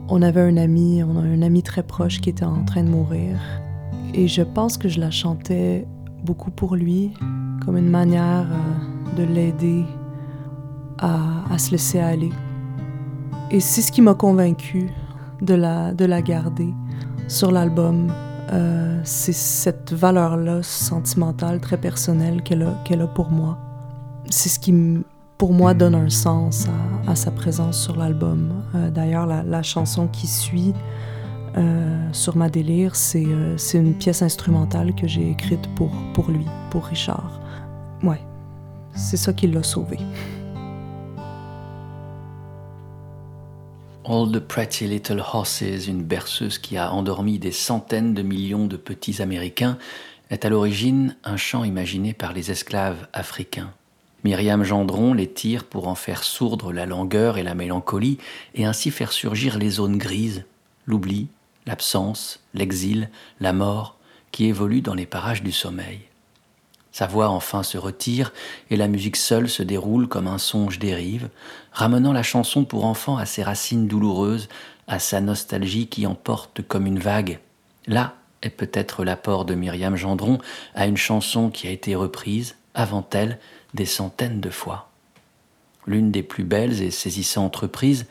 on 0.08 0.22
avait 0.22 0.40
un 0.40 0.56
ami, 0.56 1.02
on 1.02 1.16
a 1.16 1.20
un 1.20 1.42
ami 1.42 1.62
très 1.62 1.82
proche 1.82 2.22
qui 2.22 2.30
était 2.30 2.46
en 2.46 2.64
train 2.64 2.82
de 2.82 2.88
mourir. 2.88 3.38
Et 4.14 4.28
je 4.28 4.42
pense 4.42 4.78
que 4.78 4.88
je 4.88 4.98
la 4.98 5.10
chantais 5.10 5.86
beaucoup 6.22 6.50
pour 6.50 6.76
lui, 6.76 7.12
comme 7.64 7.76
une 7.76 7.90
manière 7.90 8.46
euh, 8.50 9.16
de 9.16 9.22
l'aider 9.24 9.84
à, 10.98 11.58
se 11.58 11.72
laisser 11.72 11.98
aller. 11.98 12.30
Et 13.50 13.60
c'est 13.60 13.82
ce 13.82 13.90
qui 13.90 14.00
m'a 14.02 14.14
convaincu 14.14 14.88
de 15.40 15.54
la, 15.54 15.92
de 15.92 16.04
la 16.04 16.22
garder 16.22 16.72
sur 17.26 17.50
l'album. 17.50 18.12
Euh, 18.52 19.00
c'est 19.04 19.32
cette 19.32 19.92
valeur-là 19.92 20.62
sentimentale, 20.62 21.60
très 21.60 21.76
personnelle 21.76 22.42
qu'elle 22.42 22.62
a, 22.62 22.74
qu'elle 22.84 23.02
a 23.02 23.08
pour 23.08 23.30
moi. 23.30 23.58
C'est 24.30 24.48
ce 24.48 24.60
qui, 24.60 24.72
pour 25.38 25.52
moi, 25.52 25.74
donne 25.74 25.96
un 25.96 26.08
sens 26.08 26.68
à, 27.08 27.16
sa 27.16 27.32
présence 27.32 27.82
sur 27.82 27.96
l'album. 27.96 28.62
Euh, 28.76 28.90
D'ailleurs, 28.90 29.26
la 29.26 29.62
chanson 29.62 30.06
qui 30.06 30.28
suit 30.28 30.72
euh, 31.56 32.08
sur 32.12 32.36
ma 32.36 32.48
délire, 32.48 32.96
c'est 32.96 33.26
euh, 33.26 33.56
c'est 33.58 33.78
une 33.78 33.94
pièce 33.94 34.22
instrumentale 34.22 34.94
que 34.94 35.06
j'ai 35.06 35.30
écrite 35.30 35.68
pour, 35.74 35.90
pour 36.14 36.30
lui, 36.30 36.46
pour 36.70 36.84
Richard. 36.86 37.40
Ouais, 38.02 38.20
c'est 38.94 39.16
ça 39.16 39.32
qui 39.32 39.46
l'a 39.46 39.62
sauvé. 39.62 39.98
All 44.04 44.32
the 44.32 44.40
Pretty 44.40 44.88
Little 44.88 45.20
Horses, 45.20 45.86
une 45.86 46.02
berceuse 46.02 46.58
qui 46.58 46.76
a 46.76 46.92
endormi 46.92 47.38
des 47.38 47.52
centaines 47.52 48.14
de 48.14 48.22
millions 48.22 48.66
de 48.66 48.76
petits 48.76 49.22
Américains, 49.22 49.78
est 50.30 50.44
à 50.44 50.48
l'origine 50.48 51.14
un 51.24 51.36
chant 51.36 51.62
imaginé 51.62 52.12
par 52.12 52.32
les 52.32 52.50
esclaves 52.50 53.06
africains. 53.12 53.70
Myriam 54.24 54.64
Gendron 54.64 55.14
les 55.14 55.28
tire 55.28 55.64
pour 55.64 55.88
en 55.88 55.94
faire 55.94 56.24
sourdre 56.24 56.72
la 56.72 56.86
langueur 56.86 57.38
et 57.38 57.42
la 57.42 57.54
mélancolie 57.54 58.18
et 58.54 58.64
ainsi 58.64 58.90
faire 58.90 59.12
surgir 59.12 59.58
les 59.58 59.70
zones 59.70 59.98
grises, 59.98 60.44
l'oubli, 60.86 61.28
l'absence, 61.66 62.40
l'exil, 62.54 63.10
la 63.40 63.52
mort 63.52 63.96
qui 64.30 64.46
évoluent 64.46 64.82
dans 64.82 64.94
les 64.94 65.06
parages 65.06 65.42
du 65.42 65.52
sommeil. 65.52 66.00
Sa 66.92 67.06
voix 67.06 67.30
enfin 67.30 67.62
se 67.62 67.78
retire 67.78 68.32
et 68.70 68.76
la 68.76 68.88
musique 68.88 69.16
seule 69.16 69.48
se 69.48 69.62
déroule 69.62 70.08
comme 70.08 70.26
un 70.26 70.38
songe 70.38 70.78
dérive, 70.78 71.30
ramenant 71.72 72.12
la 72.12 72.22
chanson 72.22 72.64
pour 72.64 72.84
enfants 72.84 73.16
à 73.16 73.24
ses 73.24 73.42
racines 73.42 73.88
douloureuses, 73.88 74.48
à 74.88 74.98
sa 74.98 75.20
nostalgie 75.20 75.86
qui 75.86 76.06
emporte 76.06 76.60
comme 76.62 76.86
une 76.86 76.98
vague. 76.98 77.40
Là 77.86 78.14
est 78.42 78.50
peut-être 78.50 79.04
l'apport 79.04 79.44
de 79.44 79.54
Myriam 79.54 79.96
Gendron 79.96 80.38
à 80.74 80.86
une 80.86 80.96
chanson 80.96 81.48
qui 81.48 81.66
a 81.66 81.70
été 81.70 81.94
reprise, 81.94 82.56
avant 82.74 83.06
elle, 83.12 83.38
des 83.72 83.86
centaines 83.86 84.40
de 84.40 84.50
fois. 84.50 84.90
L'une 85.86 86.10
des 86.10 86.22
plus 86.22 86.44
belles 86.44 86.82
et 86.82 86.90
saisissantes 86.90 87.56
reprises 87.56 88.06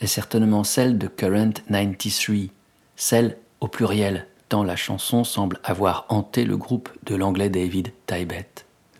est 0.00 0.06
certainement 0.06 0.64
celle 0.64 0.98
de 0.98 1.06
Current 1.06 1.52
93, 1.70 2.48
celle 2.96 3.36
au 3.60 3.68
pluriel, 3.68 4.26
tant 4.48 4.64
la 4.64 4.76
chanson 4.76 5.24
semble 5.24 5.60
avoir 5.64 6.06
hanté 6.08 6.44
le 6.44 6.56
groupe 6.56 6.90
de 7.04 7.14
l'anglais 7.14 7.50
David 7.50 7.92
Tybet. 8.06 8.48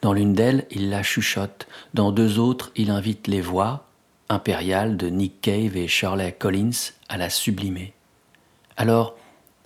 Dans 0.03 0.13
l'une 0.13 0.35
d'elles, 0.35 0.67
il 0.71 0.91
la 0.91 1.03
chuchote, 1.03 1.67
dans 1.95 2.13
deux 2.13 2.39
autres, 2.39 2.71
il 2.77 2.91
invite 2.91 3.27
les 3.27 3.41
voix, 3.41 3.87
impériales 4.29 4.97
de 4.97 5.09
Nick 5.09 5.41
Cave 5.41 5.77
et 5.77 5.89
Shirley 5.89 6.33
Collins, 6.33 6.93
à 7.09 7.17
la 7.17 7.31
sublimer. 7.31 7.95
Alors, 8.77 9.17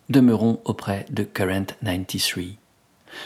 demeurons 0.08 0.60
auprès 0.64 1.06
de 1.10 1.24
Current 1.24 1.66
93. 1.82 2.56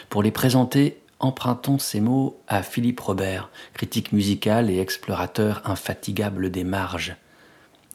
Pour 0.09 0.23
les 0.23 0.31
présenter, 0.31 0.99
empruntons 1.19 1.79
ces 1.79 2.01
mots 2.01 2.41
à 2.49 2.63
Philippe 2.63 3.01
Robert, 3.01 3.51
critique 3.75 4.13
musical 4.13 4.71
et 4.71 4.79
explorateur 4.79 5.63
infatigable 5.65 6.51
des 6.51 6.65
marges. 6.65 7.17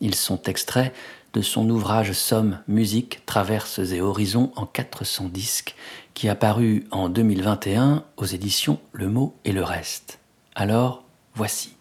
Ils 0.01 0.15
sont 0.15 0.41
extraits 0.43 0.93
de 1.33 1.41
son 1.41 1.69
ouvrage 1.69 2.13
Somme, 2.13 2.59
musique, 2.67 3.25
traverses 3.25 3.79
et 3.79 4.01
horizons 4.01 4.51
en 4.55 4.65
400 4.65 5.29
disques, 5.29 5.75
qui 6.13 6.29
a 6.29 6.35
paru 6.35 6.85
en 6.91 7.09
2021 7.09 8.03
aux 8.17 8.25
éditions 8.25 8.79
Le 8.91 9.09
mot 9.09 9.35
et 9.45 9.51
le 9.51 9.63
reste. 9.63 10.19
Alors, 10.55 11.03
voici. 11.35 11.75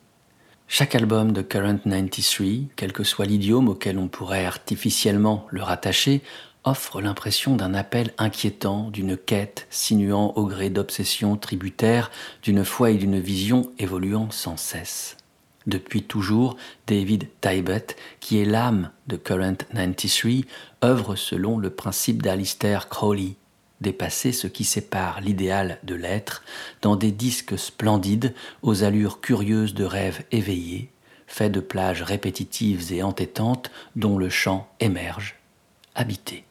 Chaque 0.67 0.95
album 0.95 1.33
de 1.33 1.41
Current 1.41 1.79
93, 1.79 2.69
quel 2.77 2.93
que 2.93 3.05
soit 3.05 3.25
l'idiome 3.25 3.69
auquel 3.69 3.99
on 3.99 4.09
pourrait 4.09 4.45
artificiellement 4.45 5.47
le 5.51 5.63
rattacher, 5.63 6.23
offre 6.65 7.01
l'impression 7.01 7.57
d'un 7.57 7.73
appel 7.73 8.13
inquiétant, 8.19 8.91
d'une 8.91 9.17
quête 9.17 9.67
sinuant 9.71 10.35
au 10.37 10.45
gré 10.45 10.69
d'obsessions 10.69 11.37
tributaires, 11.37 12.11
d'une 12.43 12.65
foi 12.65 12.91
et 12.91 12.97
d'une 12.97 13.19
vision 13.19 13.73
évoluant 13.79 14.31
sans 14.31 14.57
cesse 14.57 15.17
depuis 15.69 16.03
toujours, 16.03 16.57
David 16.87 17.29
Tybet, 17.41 17.87
qui 18.21 18.41
est 18.41 18.45
l'âme 18.45 18.91
de 19.07 19.17
Current 19.17 19.57
93, 19.73 20.45
œuvre 20.83 21.15
selon 21.15 21.59
le 21.59 21.71
principe 21.71 22.23
d'Alistair 22.23 22.89
Crowley, 22.89 23.37
dépasser 23.81 24.33
ce 24.33 24.47
qui 24.47 24.65
sépare 24.65 25.21
l'idéal 25.21 25.79
de 25.85 25.95
l'être 25.95 26.43
dans 26.83 26.97
des 26.97 27.13
disques 27.13 27.59
splendides 27.59 28.35
aux 28.63 28.83
allures 28.83 29.21
curieuses 29.21 29.75
de 29.75 29.85
rêves 29.85 30.25
éveillés, 30.33 30.91
faits 31.27 31.53
de 31.53 31.61
plages 31.61 32.03
répétitives 32.03 32.93
et 32.93 33.03
entêtantes 33.03 33.71
dont 33.95 34.19
le 34.19 34.31
chant 34.31 34.69
émerge, 34.81 35.37
habité. 35.95 36.48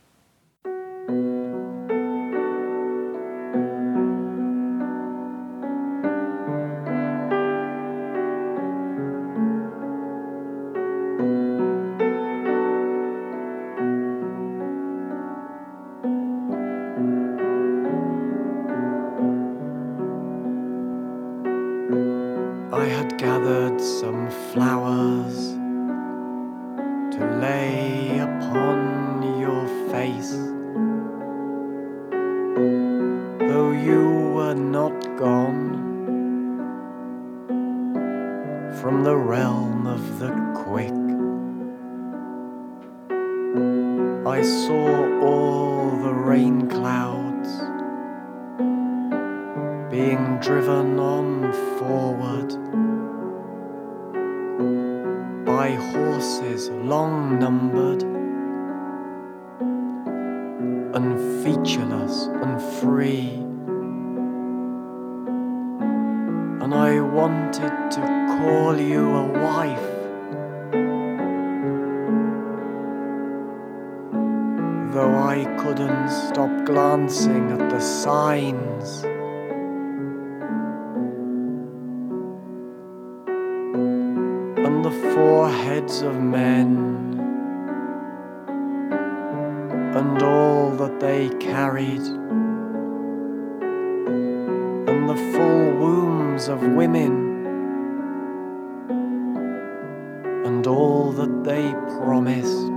and 100.48 100.66
all 100.66 101.12
that 101.12 101.44
they 101.44 101.74
promised. 102.00 102.70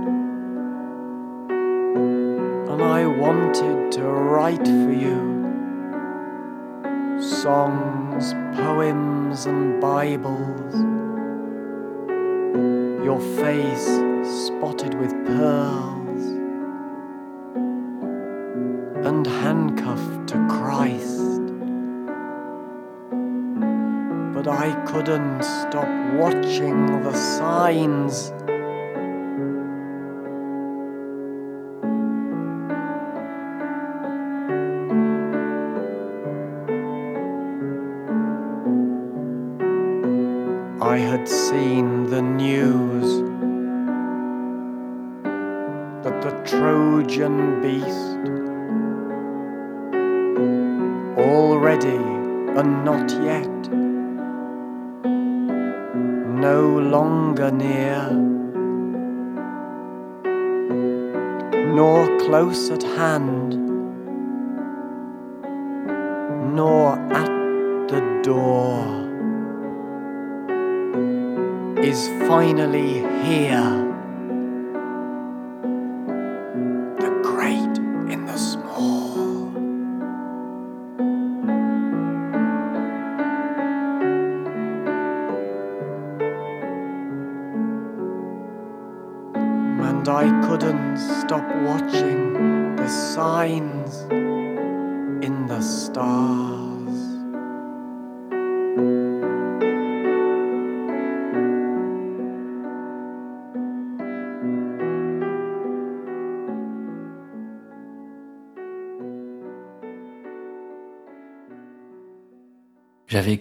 And 2.71 2.81
I 2.83 3.05
wanted 3.05 3.93
to 3.93 4.03
write 4.03 4.67
for 4.67 4.91
you 4.91 5.31
songs, 7.21 8.33
poems, 8.57 9.45
and 9.45 9.79
Bibles. 9.79 10.75
Your 13.05 13.21
face 13.39 13.87
spotted 14.47 14.93
with 14.95 15.11
pearls 15.25 16.00
couldn't 25.01 25.41
stop 25.41 26.13
watching 26.13 26.85
the 27.01 27.11
signs. 27.13 28.31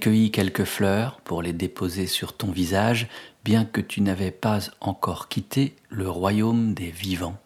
Cueilli 0.01 0.31
quelques 0.31 0.65
fleurs 0.65 1.21
pour 1.21 1.43
les 1.43 1.53
déposer 1.53 2.07
sur 2.07 2.33
ton 2.33 2.51
visage, 2.51 3.09
bien 3.45 3.65
que 3.65 3.81
tu 3.81 4.01
n'avais 4.01 4.31
pas 4.31 4.61
encore 4.81 5.29
quitté 5.29 5.77
le 5.91 6.09
royaume 6.09 6.75
des 6.75 6.91
vivants. 6.91 7.39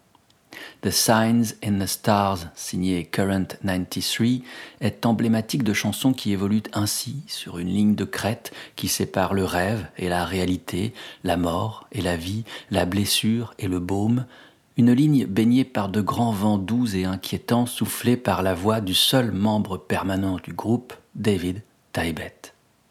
The 0.83 0.91
Signs 0.91 1.57
in 1.65 1.81
the 1.81 1.87
Stars, 1.87 2.47
signé 2.55 3.05
Current 3.05 3.57
93, 3.65 4.43
est 4.81 5.05
emblématique 5.05 5.65
de 5.65 5.73
chansons 5.73 6.13
qui 6.13 6.33
évoluent 6.33 6.63
ainsi 6.73 7.25
sur 7.27 7.59
une 7.59 7.69
ligne 7.69 7.95
de 7.97 8.05
crête 8.05 8.53
qui 8.77 8.87
sépare 8.87 9.35
le 9.35 9.45
rêve 9.45 9.87
et 9.99 10.09
la 10.09 10.25
réalité, 10.25 10.95
la 11.25 11.37
mort 11.37 11.89
et 11.91 12.03
la 12.03 12.17
vie, 12.17 12.45
la 12.71 12.87
blessure 12.87 13.55
et 13.59 13.67
le 13.67 13.81
baume, 13.81 14.27
une 14.77 14.93
ligne 14.93 15.27
baignée 15.27 15.65
par 15.65 15.89
de 15.89 16.01
grands 16.01 16.33
vents 16.33 16.59
doux 16.59 16.95
et 16.95 17.05
inquiétants 17.05 17.67
soufflés 17.67 18.17
par 18.17 18.43
la 18.43 18.55
voix 18.55 18.81
du 18.81 18.95
seul 18.95 19.33
membre 19.33 19.77
permanent 19.77 20.39
du 20.43 20.53
groupe, 20.53 20.95
David 21.17 21.63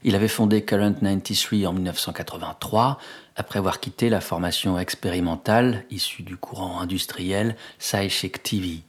il 0.03 0.15
avait 0.15 0.27
fondé 0.27 0.63
Current 0.63 0.95
93 1.01 1.65
en 1.65 1.73
1983, 1.73 2.99
après 3.35 3.59
avoir 3.59 3.79
quitté 3.79 4.09
la 4.09 4.21
formation 4.21 4.77
expérimentale 4.77 5.85
issue 5.89 6.23
du 6.23 6.37
courant 6.37 6.79
industriel 6.79 7.55
Psychic 7.79 8.43
TV. 8.43 8.81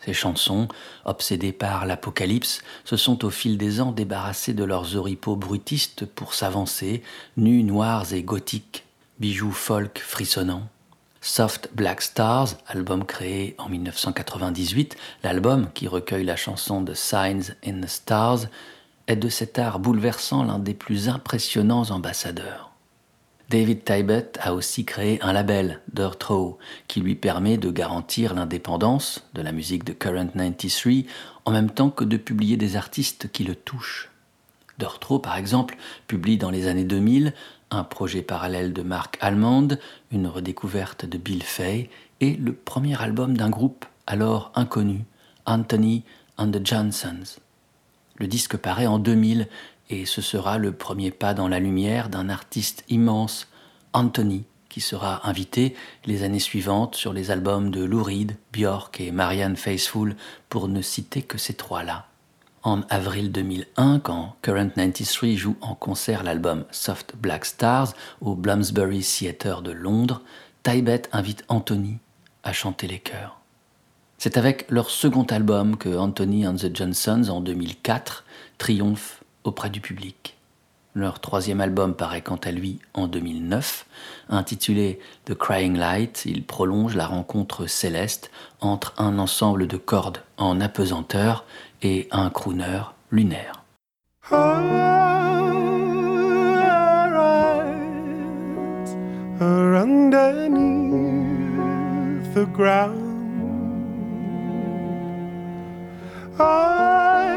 Ces 0.00 0.14
chansons, 0.14 0.68
obsédées 1.04 1.52
par 1.52 1.84
l'apocalypse, 1.86 2.62
se 2.84 2.96
sont 2.96 3.24
au 3.24 3.30
fil 3.30 3.58
des 3.58 3.80
ans 3.80 3.92
débarrassées 3.92 4.54
de 4.54 4.64
leurs 4.64 4.96
oripeaux 4.96 5.36
bruitistes 5.36 6.06
pour 6.06 6.34
s'avancer, 6.34 7.02
nus, 7.36 7.64
noirs 7.64 8.12
et 8.12 8.22
gothiques, 8.22 8.84
bijoux 9.18 9.52
folk 9.52 9.98
frissonnants. 9.98 10.68
Soft 11.20 11.70
Black 11.74 12.00
Stars, 12.00 12.50
album 12.68 13.04
créé 13.04 13.56
en 13.58 13.68
1998, 13.68 14.96
l'album 15.24 15.68
qui 15.74 15.88
recueille 15.88 16.24
la 16.24 16.36
chanson 16.36 16.84
The 16.84 16.94
Signs 16.94 17.54
in 17.66 17.80
the 17.80 17.88
Stars, 17.88 18.46
est 19.08 19.16
de 19.16 19.28
cet 19.28 19.58
art 19.58 19.80
bouleversant 19.80 20.44
l'un 20.44 20.58
des 20.58 20.74
plus 20.74 21.08
impressionnants 21.08 21.90
ambassadeurs. 21.90 22.70
David 23.48 23.82
Tybett 23.82 24.38
a 24.42 24.52
aussi 24.52 24.84
créé 24.84 25.18
un 25.22 25.32
label, 25.32 25.80
Dirt 25.94 26.22
Row, 26.22 26.58
qui 26.86 27.00
lui 27.00 27.14
permet 27.14 27.56
de 27.56 27.70
garantir 27.70 28.34
l'indépendance 28.34 29.26
de 29.32 29.40
la 29.40 29.52
musique 29.52 29.84
de 29.84 29.94
Current 29.94 30.28
93 30.34 31.06
en 31.46 31.50
même 31.50 31.70
temps 31.70 31.88
que 31.88 32.04
de 32.04 32.18
publier 32.18 32.58
des 32.58 32.76
artistes 32.76 33.32
qui 33.32 33.44
le 33.44 33.54
touchent. 33.54 34.10
Dirt 34.78 35.02
Row, 35.02 35.18
par 35.18 35.38
exemple, 35.38 35.78
publie 36.06 36.36
dans 36.36 36.50
les 36.50 36.66
années 36.66 36.84
2000 36.84 37.32
un 37.70 37.84
projet 37.84 38.20
parallèle 38.20 38.74
de 38.74 38.82
Mark 38.82 39.16
Almond, 39.22 39.68
une 40.12 40.26
redécouverte 40.26 41.06
de 41.06 41.16
Bill 41.16 41.42
Fay 41.42 41.88
et 42.20 42.34
le 42.34 42.52
premier 42.52 43.00
album 43.00 43.34
d'un 43.34 43.50
groupe 43.50 43.86
alors 44.06 44.52
inconnu, 44.54 45.04
Anthony 45.46 46.04
and 46.36 46.50
the 46.50 46.64
Johnsons. 46.64 47.40
Le 48.18 48.26
disque 48.26 48.56
paraît 48.56 48.86
en 48.86 48.98
2000 48.98 49.48
et 49.90 50.04
ce 50.04 50.20
sera 50.20 50.58
le 50.58 50.72
premier 50.72 51.10
pas 51.10 51.34
dans 51.34 51.48
la 51.48 51.60
lumière 51.60 52.08
d'un 52.08 52.28
artiste 52.28 52.84
immense, 52.88 53.48
Anthony, 53.92 54.44
qui 54.68 54.80
sera 54.80 55.26
invité 55.26 55.74
les 56.04 56.24
années 56.24 56.38
suivantes 56.38 56.94
sur 56.94 57.12
les 57.12 57.30
albums 57.30 57.70
de 57.70 57.82
Lou 57.82 58.02
Reed, 58.02 58.36
Björk 58.52 59.00
et 59.00 59.12
Marianne 59.12 59.56
Faithfull, 59.56 60.14
pour 60.48 60.68
ne 60.68 60.82
citer 60.82 61.22
que 61.22 61.38
ces 61.38 61.54
trois-là. 61.54 62.06
En 62.64 62.82
avril 62.90 63.32
2001, 63.32 64.00
quand 64.00 64.36
Current 64.42 64.70
93 64.74 65.36
joue 65.36 65.56
en 65.60 65.74
concert 65.74 66.22
l'album 66.22 66.64
Soft 66.70 67.14
Black 67.16 67.44
Stars 67.44 67.94
au 68.20 68.34
Bloomsbury 68.34 69.00
Theatre 69.00 69.62
de 69.62 69.70
Londres, 69.70 70.22
Tybet 70.64 71.02
invite 71.12 71.44
Anthony 71.48 71.98
à 72.42 72.52
chanter 72.52 72.88
les 72.88 72.98
chœurs. 72.98 73.37
C'est 74.20 74.36
avec 74.36 74.68
leur 74.68 74.90
second 74.90 75.22
album 75.22 75.76
que 75.76 75.96
Anthony 75.96 76.44
and 76.44 76.56
the 76.56 76.74
Johnsons, 76.74 77.28
en 77.28 77.40
2004, 77.40 78.24
triomphe 78.58 79.22
auprès 79.44 79.70
du 79.70 79.80
public. 79.80 80.36
Leur 80.94 81.20
troisième 81.20 81.60
album 81.60 81.94
paraît 81.94 82.22
quant 82.22 82.40
à 82.42 82.50
lui 82.50 82.80
en 82.94 83.06
2009. 83.06 83.86
Intitulé 84.28 84.98
The 85.26 85.34
Crying 85.34 85.76
Light, 85.76 86.24
il 86.26 86.44
prolonge 86.44 86.96
la 86.96 87.06
rencontre 87.06 87.66
céleste 87.66 88.32
entre 88.60 88.92
un 88.98 89.20
ensemble 89.20 89.68
de 89.68 89.76
cordes 89.76 90.18
en 90.36 90.60
apesanteur 90.60 91.44
et 91.82 92.08
un 92.10 92.28
crooner 92.30 92.82
lunaire. 93.12 93.62
I 106.40 107.36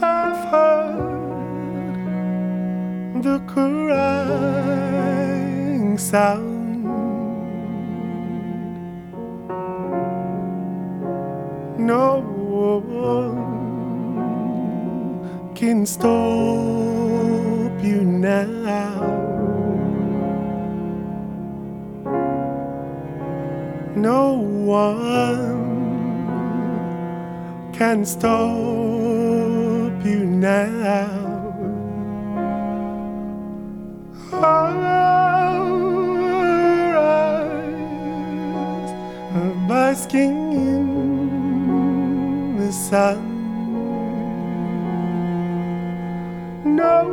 have 0.00 0.48
heard 0.50 1.22
the 3.22 3.38
crying 3.46 3.96
sound. 5.96 6.84
No 11.78 12.20
one 12.20 13.54
can 15.54 15.86
stop 15.86 16.12
you 17.82 18.02
now. 18.02 19.00
No 23.96 24.34
one 24.34 25.65
can 27.76 28.04
stop 28.06 28.32
you 30.02 30.24
now. 30.24 31.52
Our 34.32 34.78
eyes 36.96 37.60
are 39.36 39.54
basking 39.68 40.52
in 40.52 40.86
the 42.56 42.72
sun. 42.72 43.20
No 46.64 47.04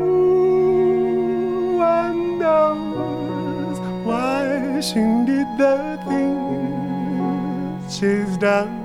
one 1.78 2.40
knows 2.40 3.80
why 4.06 4.80
she 4.80 5.02
did 5.28 5.48
the 5.58 6.00
things 6.08 7.98
she's 7.98 8.38
done. 8.38 8.83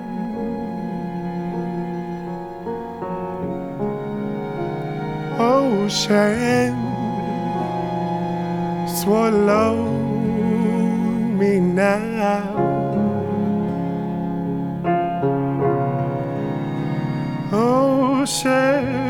Ocean 5.39 6.75
swallow 8.87 9.77
me 11.39 11.61
now. 11.61 12.59
Ocean 17.53 19.08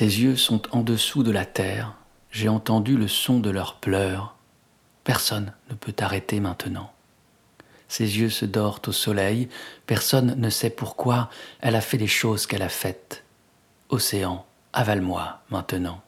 Ses 0.00 0.22
yeux 0.22 0.36
sont 0.36 0.62
en 0.74 0.80
dessous 0.80 1.22
de 1.22 1.30
la 1.30 1.44
terre, 1.44 1.94
j'ai 2.30 2.48
entendu 2.48 2.96
le 2.96 3.06
son 3.06 3.38
de 3.38 3.50
leurs 3.50 3.74
pleurs. 3.74 4.34
Personne 5.04 5.52
ne 5.68 5.74
peut 5.74 5.92
arrêter 6.00 6.40
maintenant. 6.40 6.90
Ses 7.86 8.18
yeux 8.18 8.30
se 8.30 8.46
dorent 8.46 8.80
au 8.86 8.92
soleil, 8.92 9.50
personne 9.84 10.40
ne 10.40 10.48
sait 10.48 10.70
pourquoi 10.70 11.28
elle 11.60 11.76
a 11.76 11.82
fait 11.82 11.98
les 11.98 12.06
choses 12.06 12.46
qu'elle 12.46 12.62
a 12.62 12.70
faites. 12.70 13.24
Océan, 13.90 14.46
avale-moi 14.72 15.42
maintenant. 15.50 16.00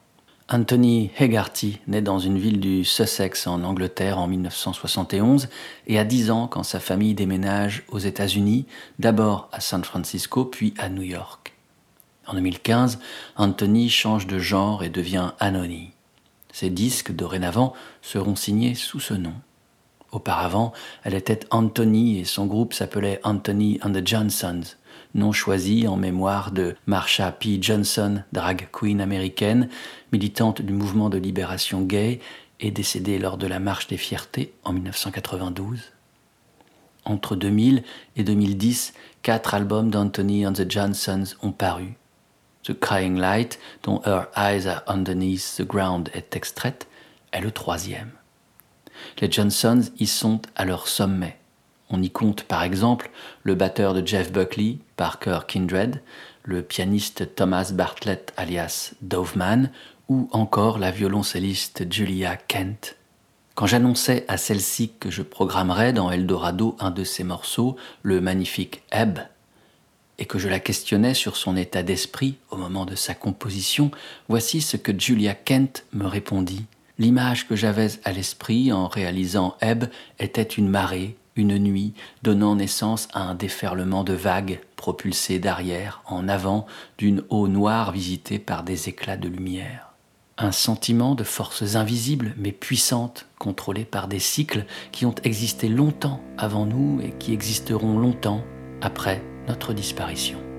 Anthony 0.49 1.11
Hegarty 1.19 1.79
naît 1.87 2.01
dans 2.01 2.19
une 2.19 2.39
ville 2.39 2.61
du 2.61 2.87
Sussex 2.87 3.47
en 3.47 3.63
Angleterre 3.63 4.19
en 4.19 4.27
1971 4.27 5.51
et 5.87 5.99
a 5.99 6.05
10 6.05 6.31
ans 6.31 6.49
quand 6.49 6.63
sa 6.63 6.81
famille 6.81 7.13
déménage 7.13 7.85
aux 7.89 7.99
États-Unis, 7.99 8.65
d'abord 8.99 9.51
à 9.53 9.61
San 9.61 9.85
Francisco 9.85 10.47
puis 10.47 10.73
à 10.79 10.89
New 10.89 11.03
York. 11.03 11.52
En 12.27 12.35
2015, 12.35 12.99
Anthony 13.37 13.89
change 13.89 14.27
de 14.27 14.39
genre 14.39 14.85
et 14.85 14.91
devient 14.91 15.33
Anony. 15.41 15.91
Ses 16.53 16.71
disques 16.71 17.13
dorénavant 17.13 17.73
seront 18.01 18.37
signés 18.37 18.75
sous 18.75 19.01
ce 19.01 19.15
nom. 19.15 19.35
Auparavant, 20.13 20.73
elle 21.05 21.15
était 21.15 21.41
Anthony 21.51 22.21
et 22.21 22.25
son 22.25 22.47
groupe 22.47 22.75
s'appelait 22.75 23.21
Anthony 23.25 23.81
and 23.83 23.93
the 23.93 24.07
Johnsons, 24.07 24.77
nom 25.15 25.33
choisi 25.33 25.89
en 25.89 25.97
mémoire 25.97 26.53
de 26.53 26.77
Marsha 26.87 27.33
P. 27.33 27.59
Johnson, 27.61 28.23
drag 28.33 28.69
queen 28.71 29.01
américaine, 29.01 29.69
militante 30.13 30.61
du 30.61 30.75
mouvement 30.75 31.09
de 31.09 31.17
libération 31.17 31.81
gay 31.81 32.21
et 32.61 32.71
décédée 32.71 33.19
lors 33.19 33.39
de 33.39 33.47
la 33.47 33.59
Marche 33.59 33.89
des 33.89 33.97
Fiertés 33.97 34.53
en 34.65 34.75
1992. 34.75 35.93
Entre 37.05 37.35
2000 37.35 37.83
et 38.17 38.23
2010, 38.23 38.93
quatre 39.23 39.55
albums 39.55 39.91
d'Anthony 39.91 40.47
and 40.47 40.53
the 40.53 40.71
Johnsons 40.71 41.35
ont 41.43 41.53
paru. 41.53 41.97
The 42.65 42.79
Crying 42.79 43.19
Light, 43.19 43.59
dont 43.83 44.03
Her 44.05 44.29
Eyes 44.37 44.67
Are 44.67 44.83
Underneath 44.87 45.57
the 45.57 45.67
Ground 45.67 46.11
est 46.15 46.37
extraite, 46.37 46.87
est 47.33 47.41
le 47.41 47.51
troisième. 47.51 48.13
Les 49.21 49.31
Johnsons 49.31 49.91
y 49.99 50.07
sont 50.07 50.41
à 50.55 50.65
leur 50.65 50.87
sommet. 50.87 51.39
On 51.91 52.01
y 52.01 52.11
compte 52.11 52.45
par 52.45 52.63
exemple 52.63 53.11
le 53.43 53.55
batteur 53.55 53.95
de 53.95 54.07
Jeff 54.07 54.33
Buckley, 54.33 54.79
Parker 54.97 55.41
Kindred, 55.49 56.03
le 56.45 56.63
pianiste 56.63 57.35
Thomas 57.35 57.73
Bartlett 57.73 58.33
alias 58.37 58.95
Doveman, 59.03 59.71
ou 60.09 60.29
encore 60.33 60.79
la 60.79 60.91
violoncelliste 60.91 61.91
Julia 61.93 62.37
Kent. 62.37 62.97
Quand 63.55 63.67
j'annonçais 63.67 64.25
à 64.29 64.37
celle-ci 64.37 64.93
que 64.99 65.11
je 65.11 65.23
programmerais 65.23 65.93
dans 65.93 66.11
Eldorado 66.11 66.77
un 66.81 66.91
de 66.91 67.05
ses 67.05 67.25
morceaux, 67.25 67.77
le 68.03 68.21
magnifique 68.21 68.83
Ebb, 68.91 69.19
et 70.23 70.25
que 70.25 70.39
je 70.39 70.49
la 70.49 70.61
questionnais 70.61 71.15
sur 71.15 71.35
son 71.35 71.57
état 71.57 71.83
d'esprit 71.83 72.37
au 72.51 72.57
moment 72.57 72.87
de 72.87 72.95
sa 72.95 73.13
composition, 73.13 73.91
voici 74.29 74.61
ce 74.61 74.77
que 74.77 74.97
Julia 74.97 75.35
Kent 75.35 75.85
me 75.93 76.07
répondit. 76.07 76.65
L'image 77.01 77.49
que 77.49 77.57
j'avais 77.57 77.89
à 78.05 78.13
l'esprit 78.13 78.73
en 78.73 78.87
réalisant 78.87 79.57
Ebb 79.61 79.87
était 80.21 80.45
une 80.45 80.69
marée, 80.69 81.17
une 81.35 81.59
nuit, 81.59 81.95
donnant 82.23 82.55
naissance 82.55 83.09
à 83.13 83.23
un 83.23 83.35
déferlement 83.35 84.05
de 84.05 84.13
vagues 84.13 84.61
propulsées 84.77 85.41
d'arrière 85.41 86.03
en 86.07 86.29
avant 86.29 86.67
d'une 86.99 87.25
eau 87.29 87.49
noire 87.49 87.91
visitée 87.91 88.39
par 88.39 88.63
des 88.63 88.89
éclats 88.89 89.17
de 89.17 89.29
lumière. 89.29 89.89
Un 90.39 90.53
sentiment 90.53 91.17
de 91.17 91.25
forces 91.25 91.75
invisibles 91.75 92.33
mais 92.37 92.53
puissantes, 92.53 93.27
contrôlées 93.41 93.85
par 93.85 94.07
des 94.07 94.21
cycles 94.21 94.67
qui 94.93 95.05
ont 95.05 95.17
existé 95.25 95.67
longtemps 95.67 96.21
avant 96.39 96.65
nous 96.65 97.01
et 97.01 97.11
qui 97.11 97.33
existeront 97.33 97.99
longtemps 97.99 98.45
après 98.83 99.21
notre 99.49 99.73
disparition. 99.73 100.52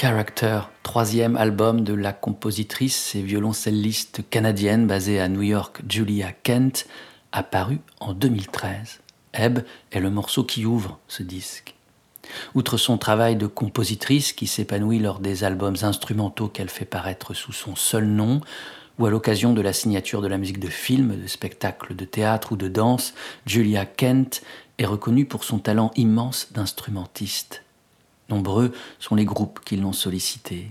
Character, 0.00 0.60
troisième 0.82 1.36
album 1.36 1.82
de 1.82 1.92
la 1.92 2.14
compositrice 2.14 3.14
et 3.14 3.20
violoncelliste 3.20 4.22
canadienne 4.30 4.86
basée 4.86 5.20
à 5.20 5.28
New 5.28 5.42
York, 5.42 5.82
Julia 5.86 6.32
Kent, 6.32 6.86
apparu 7.32 7.80
en 8.00 8.14
2013. 8.14 9.00
Ebb 9.34 9.58
est 9.92 10.00
le 10.00 10.08
morceau 10.08 10.42
qui 10.42 10.64
ouvre 10.64 10.98
ce 11.06 11.22
disque. 11.22 11.74
Outre 12.54 12.78
son 12.78 12.96
travail 12.96 13.36
de 13.36 13.46
compositrice 13.46 14.32
qui 14.32 14.46
s'épanouit 14.46 15.00
lors 15.00 15.18
des 15.18 15.44
albums 15.44 15.76
instrumentaux 15.82 16.48
qu'elle 16.48 16.70
fait 16.70 16.86
paraître 16.86 17.34
sous 17.34 17.52
son 17.52 17.76
seul 17.76 18.06
nom, 18.06 18.40
ou 18.98 19.04
à 19.04 19.10
l'occasion 19.10 19.52
de 19.52 19.60
la 19.60 19.74
signature 19.74 20.22
de 20.22 20.28
la 20.28 20.38
musique 20.38 20.60
de 20.60 20.68
film, 20.68 21.20
de 21.20 21.26
spectacles 21.26 21.94
de 21.94 22.06
théâtre 22.06 22.52
ou 22.52 22.56
de 22.56 22.68
danse, 22.68 23.12
Julia 23.44 23.84
Kent 23.84 24.40
est 24.78 24.86
reconnue 24.86 25.26
pour 25.26 25.44
son 25.44 25.58
talent 25.58 25.90
immense 25.94 26.54
d'instrumentiste. 26.54 27.64
Nombreux 28.30 28.72
sont 28.98 29.16
les 29.16 29.24
groupes 29.24 29.60
qui 29.64 29.76
l'ont 29.76 29.92
sollicité. 29.92 30.68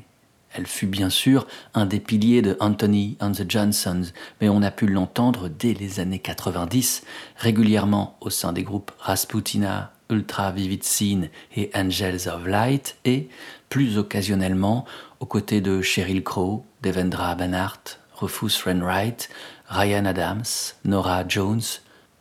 Elle 0.52 0.66
fut 0.66 0.88
bien 0.88 1.10
sûr 1.10 1.46
un 1.76 1.86
des 1.86 2.00
piliers 2.00 2.42
de 2.42 2.58
Anthony 2.60 3.18
and 3.20 3.34
the 3.34 3.50
Johnsons, 3.50 4.12
mais 4.42 4.50
on 4.50 4.64
a 4.64 4.72
pu 4.72 4.88
l'entendre 4.88 5.48
dès 5.48 5.74
les 5.74 6.00
années 6.00 6.20
90, 6.20 7.04
régulièrement 7.38 8.18
au 8.22 8.30
sein 8.30 8.52
des 8.52 8.64
groupes 8.64 8.92
Rasputina, 8.98 9.94
Ultra 10.10 10.52
Vivid 10.52 10.84
Scene 10.84 11.30
et 11.56 11.70
Angels 11.76 12.28
of 12.28 12.48
Light, 12.48 12.98
et 13.06 13.30
plus 13.70 14.00
occasionnellement 14.00 14.86
aux 15.20 15.28
côtés 15.28 15.62
de 15.62 15.82
Sheryl 15.82 16.24
Crow, 16.24 16.66
Devendra 16.82 17.36
Banhart, 17.36 18.00
Rufus 18.16 18.66
Wainwright, 18.66 19.30
Ryan 19.68 20.06
Adams, 20.06 20.74
Nora 20.84 21.28
Jones, 21.28 21.62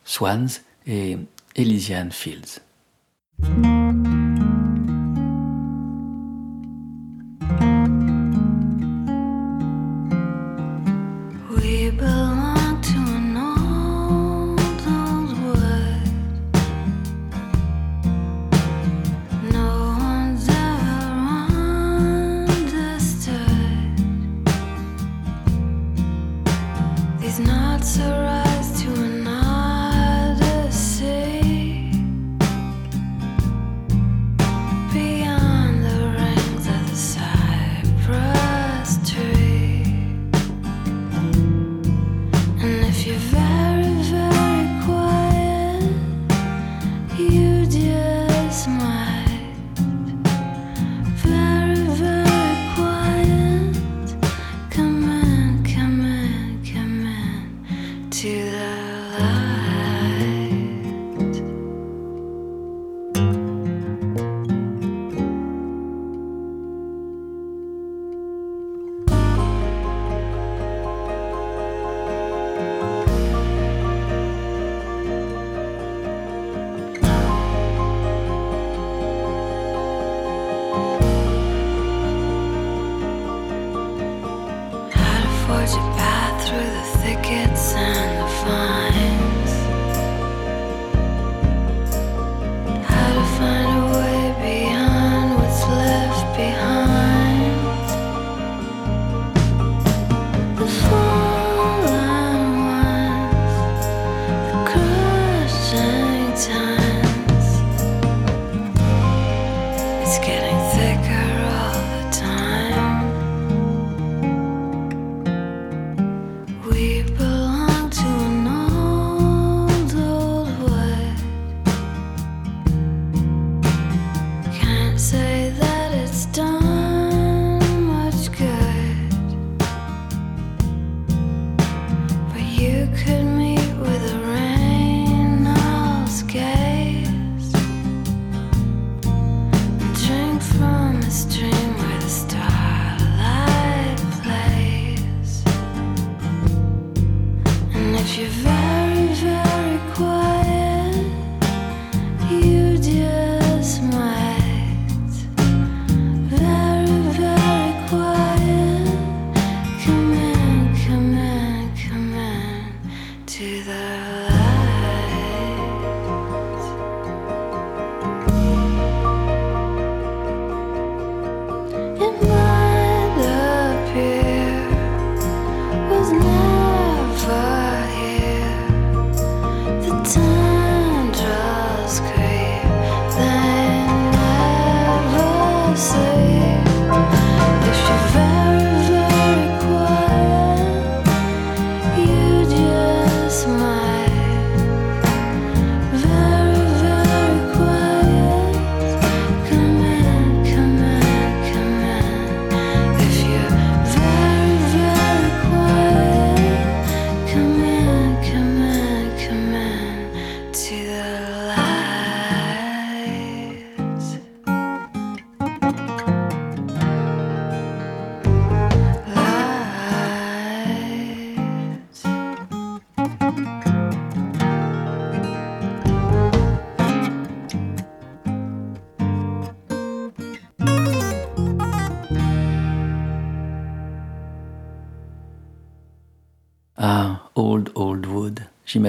Swans 0.05 0.61
et 0.85 1.17
Elysian 1.55 2.09
Fields. 2.11 2.59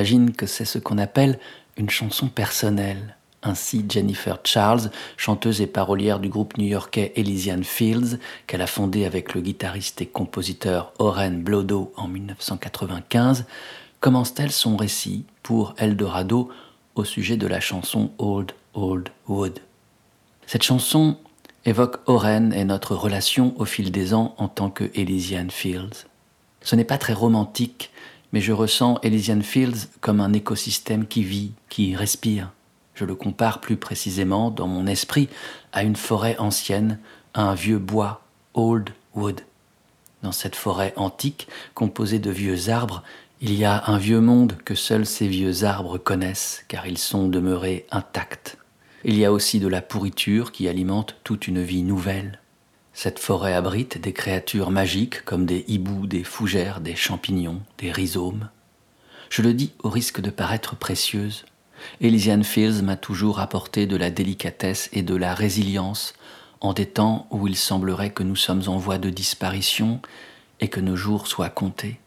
J'imagine 0.02 0.32
que 0.32 0.46
c'est 0.46 0.64
ce 0.64 0.78
qu'on 0.78 0.96
appelle 0.96 1.38
une 1.76 1.90
chanson 1.90 2.28
personnelle, 2.28 3.16
ainsi 3.42 3.84
Jennifer 3.86 4.38
Charles, 4.44 4.90
chanteuse 5.18 5.60
et 5.60 5.66
parolière 5.66 6.20
du 6.20 6.30
groupe 6.30 6.56
new-yorkais 6.56 7.12
Elysian 7.16 7.62
Fields, 7.62 8.18
qu'elle 8.46 8.62
a 8.62 8.66
fondé 8.66 9.04
avec 9.04 9.34
le 9.34 9.42
guitariste 9.42 10.00
et 10.00 10.06
compositeur 10.06 10.94
Oren 10.98 11.42
Blodo 11.42 11.92
en 11.98 12.08
1995, 12.08 13.44
commence-t-elle 14.00 14.52
son 14.52 14.74
récit 14.78 15.26
pour 15.42 15.74
Eldorado 15.76 16.48
au 16.94 17.04
sujet 17.04 17.36
de 17.36 17.46
la 17.46 17.60
chanson 17.60 18.10
Old 18.16 18.52
Old 18.72 19.10
Wood. 19.28 19.58
Cette 20.46 20.62
chanson 20.62 21.18
évoque 21.66 21.98
Oren 22.06 22.54
et 22.54 22.64
notre 22.64 22.94
relation 22.94 23.52
au 23.58 23.66
fil 23.66 23.92
des 23.92 24.14
ans 24.14 24.34
en 24.38 24.48
tant 24.48 24.70
que 24.70 24.90
Elysian 24.94 25.50
Fields. 25.50 26.06
Ce 26.62 26.74
n'est 26.74 26.84
pas 26.84 26.96
très 26.96 27.12
romantique, 27.12 27.90
mais 28.32 28.40
je 28.40 28.52
ressens 28.52 28.98
Elysian 29.02 29.40
Fields 29.40 29.88
comme 30.00 30.20
un 30.20 30.32
écosystème 30.32 31.06
qui 31.06 31.22
vit, 31.22 31.52
qui 31.68 31.96
respire. 31.96 32.52
Je 32.94 33.04
le 33.04 33.14
compare 33.14 33.60
plus 33.60 33.76
précisément 33.76 34.50
dans 34.50 34.68
mon 34.68 34.86
esprit 34.86 35.28
à 35.72 35.82
une 35.82 35.96
forêt 35.96 36.36
ancienne, 36.38 36.98
à 37.34 37.42
un 37.42 37.54
vieux 37.54 37.78
bois, 37.78 38.22
Old 38.54 38.90
Wood. 39.14 39.40
Dans 40.22 40.32
cette 40.32 40.56
forêt 40.56 40.92
antique, 40.96 41.48
composée 41.74 42.18
de 42.18 42.30
vieux 42.30 42.68
arbres, 42.68 43.02
il 43.40 43.54
y 43.54 43.64
a 43.64 43.84
un 43.86 43.96
vieux 43.96 44.20
monde 44.20 44.58
que 44.64 44.74
seuls 44.74 45.06
ces 45.06 45.26
vieux 45.26 45.64
arbres 45.64 45.96
connaissent, 45.96 46.62
car 46.68 46.86
ils 46.86 46.98
sont 46.98 47.26
demeurés 47.26 47.86
intacts. 47.90 48.58
Il 49.02 49.16
y 49.16 49.24
a 49.24 49.32
aussi 49.32 49.60
de 49.60 49.68
la 49.68 49.80
pourriture 49.80 50.52
qui 50.52 50.68
alimente 50.68 51.16
toute 51.24 51.48
une 51.48 51.62
vie 51.62 51.82
nouvelle. 51.82 52.38
Cette 52.92 53.18
forêt 53.18 53.54
abrite 53.54 53.98
des 53.98 54.12
créatures 54.12 54.70
magiques 54.70 55.24
comme 55.24 55.46
des 55.46 55.64
hiboux, 55.68 56.06
des 56.06 56.24
fougères, 56.24 56.80
des 56.80 56.96
champignons, 56.96 57.62
des 57.78 57.92
rhizomes. 57.92 58.48
Je 59.30 59.42
le 59.42 59.54
dis 59.54 59.72
au 59.82 59.88
risque 59.88 60.20
de 60.20 60.30
paraître 60.30 60.76
précieuse. 60.76 61.44
Elysian 62.00 62.42
Fields 62.42 62.82
m'a 62.82 62.96
toujours 62.96 63.38
apporté 63.38 63.86
de 63.86 63.96
la 63.96 64.10
délicatesse 64.10 64.90
et 64.92 65.02
de 65.02 65.14
la 65.14 65.34
résilience 65.34 66.14
en 66.60 66.72
des 66.72 66.86
temps 66.86 67.26
où 67.30 67.46
il 67.46 67.56
semblerait 67.56 68.10
que 68.10 68.22
nous 68.22 68.36
sommes 68.36 68.64
en 68.66 68.76
voie 68.76 68.98
de 68.98 69.08
disparition 69.08 70.00
et 70.60 70.68
que 70.68 70.80
nos 70.80 70.96
jours 70.96 71.26
soient 71.26 71.48
comptés. 71.48 71.98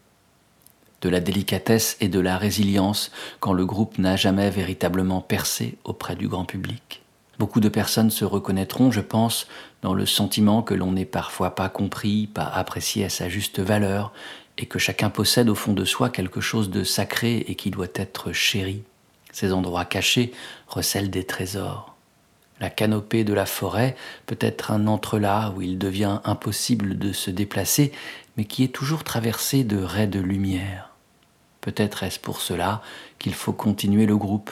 De 1.01 1.09
la 1.09 1.19
délicatesse 1.19 1.97
et 2.01 2.07
de 2.07 2.19
la 2.19 2.37
résilience 2.37 3.11
quand 3.39 3.53
le 3.53 3.65
groupe 3.65 3.97
n'a 3.97 4.15
jamais 4.15 4.49
véritablement 4.49 5.21
percé 5.21 5.77
auprès 5.83 6.15
du 6.15 6.27
grand 6.27 6.45
public. 6.45 7.01
Beaucoup 7.39 7.59
de 7.59 7.69
personnes 7.69 8.11
se 8.11 8.25
reconnaîtront, 8.25 8.91
je 8.91 9.01
pense, 9.01 9.47
dans 9.83 9.93
le 9.93 10.05
sentiment 10.05 10.63
que 10.63 10.73
l'on 10.73 10.93
n'est 10.93 11.05
parfois 11.05 11.55
pas 11.55 11.69
compris, 11.69 12.27
pas 12.27 12.45
apprécié 12.45 13.05
à 13.05 13.09
sa 13.09 13.29
juste 13.29 13.59
valeur, 13.59 14.13
et 14.57 14.65
que 14.65 14.79
chacun 14.79 15.09
possède 15.09 15.49
au 15.49 15.55
fond 15.55 15.73
de 15.73 15.83
soi 15.85 16.09
quelque 16.09 16.41
chose 16.41 16.69
de 16.69 16.83
sacré 16.83 17.37
et 17.47 17.55
qui 17.55 17.69
doit 17.69 17.87
être 17.95 18.31
chéri. 18.31 18.83
Ces 19.31 19.51
endroits 19.51 19.85
cachés 19.85 20.31
recèlent 20.67 21.09
des 21.09 21.25
trésors. 21.25 21.95
La 22.59 22.69
canopée 22.69 23.23
de 23.23 23.33
la 23.33 23.45
forêt 23.45 23.95
peut 24.25 24.37
être 24.39 24.71
un 24.71 24.87
entrelac 24.87 25.53
où 25.55 25.61
il 25.61 25.77
devient 25.77 26.19
impossible 26.23 26.97
de 26.97 27.11
se 27.11 27.29
déplacer, 27.29 27.91
mais 28.37 28.45
qui 28.45 28.63
est 28.63 28.73
toujours 28.73 29.03
traversé 29.03 29.63
de 29.63 29.77
raies 29.77 30.07
de 30.07 30.19
lumière. 30.19 30.91
Peut-être 31.61 32.03
est-ce 32.03 32.19
pour 32.19 32.39
cela 32.39 32.81
qu'il 33.19 33.33
faut 33.33 33.53
continuer 33.53 34.05
le 34.05 34.17
groupe, 34.17 34.51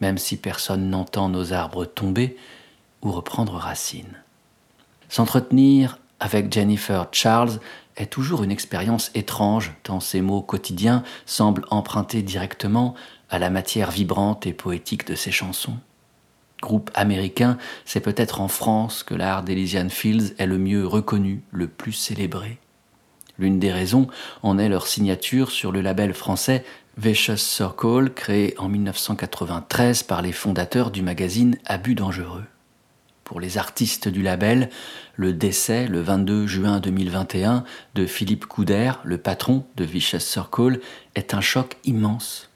même 0.00 0.18
si 0.18 0.36
personne 0.36 0.90
n'entend 0.90 1.28
nos 1.28 1.52
arbres 1.52 1.84
tomber 1.84 2.36
ou 3.02 3.12
reprendre 3.12 3.54
racine. 3.54 4.21
S'entretenir 5.12 5.98
avec 6.20 6.50
Jennifer 6.50 7.06
Charles 7.12 7.60
est 7.98 8.10
toujours 8.10 8.44
une 8.44 8.50
expérience 8.50 9.10
étrange, 9.14 9.74
tant 9.82 10.00
ses 10.00 10.22
mots 10.22 10.40
quotidiens 10.40 11.02
semblent 11.26 11.66
emprunter 11.68 12.22
directement 12.22 12.94
à 13.28 13.38
la 13.38 13.50
matière 13.50 13.90
vibrante 13.90 14.46
et 14.46 14.54
poétique 14.54 15.06
de 15.06 15.14
ses 15.14 15.30
chansons. 15.30 15.76
Groupe 16.62 16.90
américain, 16.94 17.58
c'est 17.84 18.00
peut-être 18.00 18.40
en 18.40 18.48
France 18.48 19.02
que 19.02 19.14
l'art 19.14 19.42
d'Elysian 19.42 19.90
Fields 19.90 20.32
est 20.38 20.46
le 20.46 20.56
mieux 20.56 20.86
reconnu, 20.86 21.42
le 21.50 21.68
plus 21.68 21.92
célébré. 21.92 22.58
L'une 23.38 23.58
des 23.58 23.70
raisons 23.70 24.06
en 24.42 24.58
est 24.58 24.70
leur 24.70 24.86
signature 24.86 25.50
sur 25.50 25.72
le 25.72 25.82
label 25.82 26.14
français 26.14 26.64
Vicious 26.96 27.36
Circle, 27.36 28.12
créé 28.14 28.54
en 28.56 28.70
1993 28.70 30.04
par 30.04 30.22
les 30.22 30.32
fondateurs 30.32 30.90
du 30.90 31.02
magazine 31.02 31.58
Abus 31.66 31.96
dangereux. 31.96 32.44
Pour 33.32 33.40
les 33.40 33.56
artistes 33.56 34.08
du 34.08 34.20
label, 34.20 34.68
le 35.16 35.32
décès 35.32 35.86
le 35.86 36.02
22 36.02 36.46
juin 36.46 36.80
2021 36.80 37.64
de 37.94 38.04
Philippe 38.04 38.44
Couder, 38.44 38.92
le 39.04 39.16
patron 39.16 39.64
de 39.76 39.84
Vicious 39.84 40.18
Circle, 40.18 40.80
est 41.14 41.32
un 41.32 41.40
choc 41.40 41.78
immense. 41.84 42.50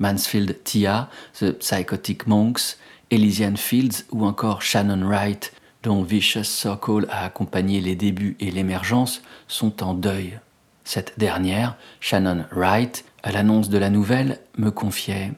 Mansfield 0.00 0.64
Tia, 0.64 1.08
The 1.38 1.52
Psychotic 1.52 2.26
Monks, 2.26 2.78
Elysian 3.12 3.54
Fields 3.54 4.06
ou 4.10 4.26
encore 4.26 4.60
Shannon 4.60 5.06
Wright, 5.06 5.52
dont 5.84 6.02
Vicious 6.02 6.42
Circle 6.42 7.06
a 7.08 7.24
accompagné 7.24 7.80
les 7.80 7.94
débuts 7.94 8.36
et 8.40 8.50
l'émergence, 8.50 9.22
sont 9.46 9.84
en 9.84 9.94
deuil. 9.94 10.40
Cette 10.82 11.16
dernière, 11.16 11.76
Shannon 12.00 12.44
Wright, 12.50 13.04
à 13.22 13.30
l'annonce 13.30 13.68
de 13.68 13.78
la 13.78 13.90
nouvelle, 13.90 14.40
me 14.58 14.72
confiait 14.72 15.30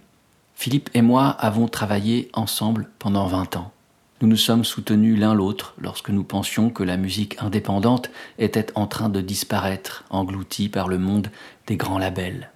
Philippe 0.54 0.88
et 0.94 1.02
moi 1.02 1.28
avons 1.28 1.68
travaillé 1.68 2.30
ensemble 2.32 2.88
pendant 2.98 3.26
20 3.26 3.56
ans. 3.56 3.72
Nous 4.20 4.26
nous 4.26 4.36
sommes 4.36 4.64
soutenus 4.64 5.16
l'un 5.16 5.32
l'autre 5.32 5.74
lorsque 5.78 6.10
nous 6.10 6.24
pensions 6.24 6.70
que 6.70 6.82
la 6.82 6.96
musique 6.96 7.36
indépendante 7.40 8.10
était 8.38 8.66
en 8.74 8.88
train 8.88 9.08
de 9.08 9.20
disparaître, 9.20 10.04
engloutie 10.10 10.68
par 10.68 10.88
le 10.88 10.98
monde 10.98 11.28
des 11.68 11.76
grands 11.76 11.98
labels. 11.98 12.50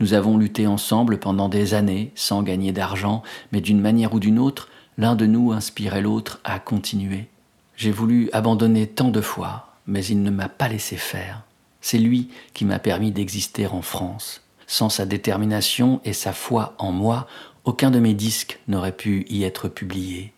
Nous 0.00 0.12
avons 0.12 0.36
lutté 0.36 0.66
ensemble 0.66 1.18
pendant 1.18 1.48
des 1.48 1.72
années 1.72 2.12
sans 2.14 2.42
gagner 2.42 2.72
d'argent, 2.72 3.22
mais 3.52 3.62
d'une 3.62 3.80
manière 3.80 4.12
ou 4.12 4.20
d'une 4.20 4.38
autre, 4.38 4.68
l'un 4.98 5.14
de 5.14 5.24
nous 5.24 5.52
inspirait 5.52 6.02
l'autre 6.02 6.40
à 6.44 6.58
continuer. 6.58 7.28
J'ai 7.76 7.90
voulu 7.90 8.28
abandonner 8.34 8.86
tant 8.86 9.08
de 9.08 9.22
fois, 9.22 9.74
mais 9.86 10.04
il 10.04 10.22
ne 10.22 10.30
m'a 10.30 10.50
pas 10.50 10.68
laissé 10.68 10.96
faire. 10.96 11.42
C'est 11.80 11.98
lui 11.98 12.28
qui 12.52 12.66
m'a 12.66 12.78
permis 12.78 13.12
d'exister 13.12 13.66
en 13.66 13.80
France. 13.80 14.42
Sans 14.66 14.90
sa 14.90 15.06
détermination 15.06 16.02
et 16.04 16.12
sa 16.12 16.34
foi 16.34 16.74
en 16.78 16.92
moi, 16.92 17.26
aucun 17.64 17.90
de 17.90 17.98
mes 17.98 18.14
disques 18.14 18.58
n'aurait 18.68 18.96
pu 18.96 19.24
y 19.30 19.44
être 19.44 19.68
publié. 19.68 20.34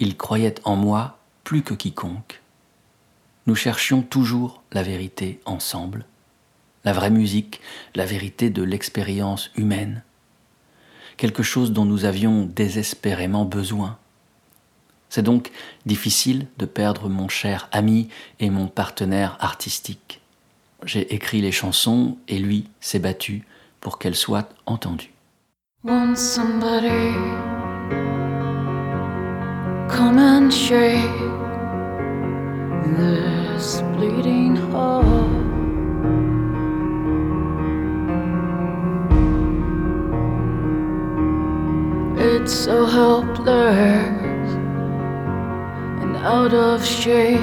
Il 0.00 0.16
croyait 0.16 0.54
en 0.64 0.76
moi 0.76 1.18
plus 1.44 1.62
que 1.62 1.74
quiconque. 1.74 2.40
Nous 3.46 3.54
cherchions 3.54 4.02
toujours 4.02 4.62
la 4.72 4.82
vérité 4.82 5.40
ensemble, 5.44 6.04
la 6.84 6.92
vraie 6.92 7.10
musique, 7.10 7.60
la 7.94 8.04
vérité 8.04 8.50
de 8.50 8.62
l'expérience 8.62 9.50
humaine, 9.56 10.02
quelque 11.16 11.42
chose 11.42 11.72
dont 11.72 11.84
nous 11.84 12.04
avions 12.04 12.44
désespérément 12.44 13.44
besoin. 13.44 13.98
C'est 15.08 15.22
donc 15.22 15.50
difficile 15.86 16.46
de 16.58 16.66
perdre 16.66 17.08
mon 17.08 17.28
cher 17.28 17.68
ami 17.72 18.08
et 18.40 18.50
mon 18.50 18.68
partenaire 18.68 19.36
artistique. 19.40 20.20
J'ai 20.84 21.12
écrit 21.14 21.40
les 21.40 21.52
chansons 21.52 22.18
et 22.28 22.38
lui 22.38 22.68
s'est 22.80 22.98
battu 22.98 23.44
pour 23.80 23.98
qu'elles 23.98 24.14
soient 24.14 24.48
entendues. 24.66 25.12
Come 29.88 30.18
and 30.18 30.52
shake 30.52 31.18
this 32.96 33.80
bleeding 33.94 34.54
heart. 34.54 35.06
It's 42.20 42.52
so 42.52 42.84
helpless 42.84 43.76
and 46.02 46.16
out 46.16 46.52
of 46.52 46.84
shape. 46.84 47.40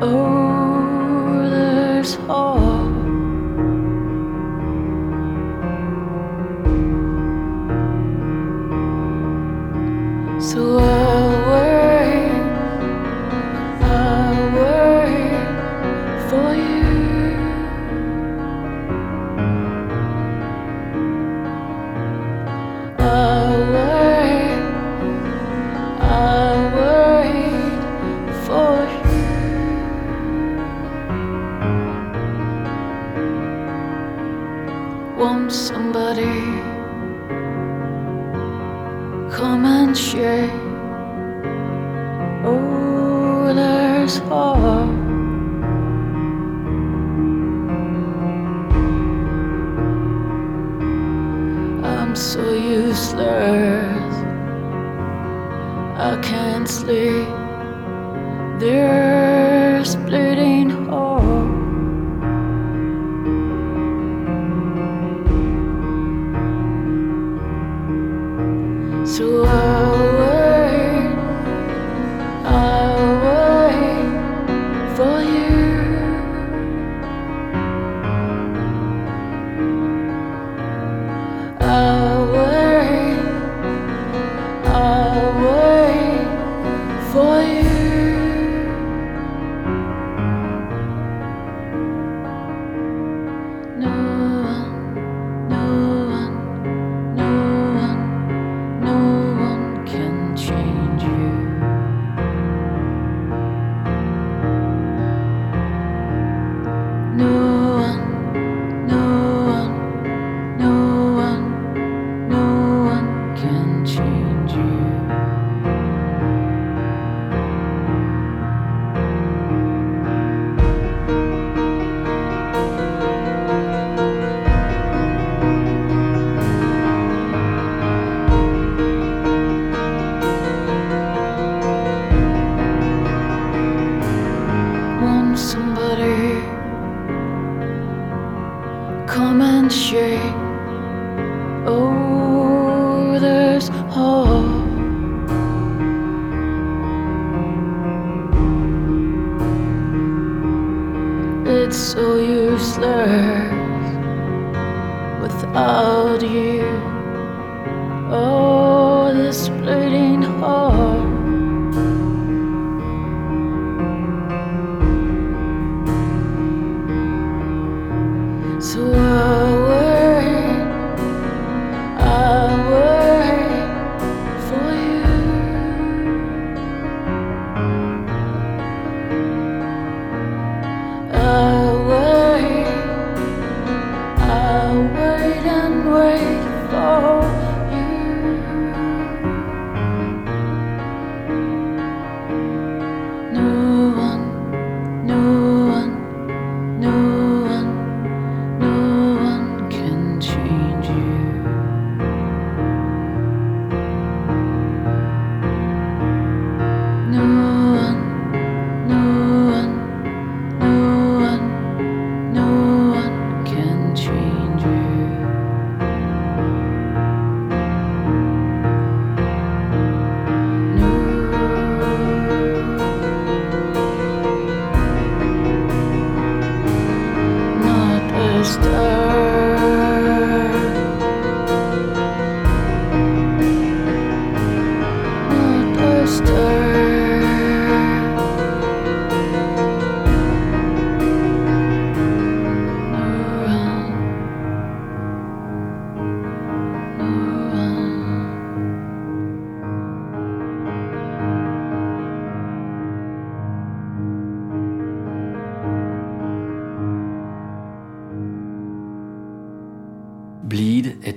Oh, 0.00 1.48
there's 1.50 2.14
hope. 2.14 2.83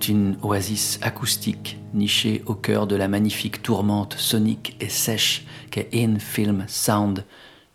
Une 0.07 0.37
oasis 0.41 0.99
acoustique 1.01 1.77
nichée 1.93 2.41
au 2.45 2.53
cœur 2.53 2.87
de 2.87 2.95
la 2.95 3.09
magnifique 3.09 3.61
tourmente 3.61 4.13
sonique 4.13 4.77
et 4.79 4.87
sèche 4.87 5.45
qu'est 5.69 5.89
In 5.93 6.17
Film 6.19 6.63
Sound, 6.69 7.25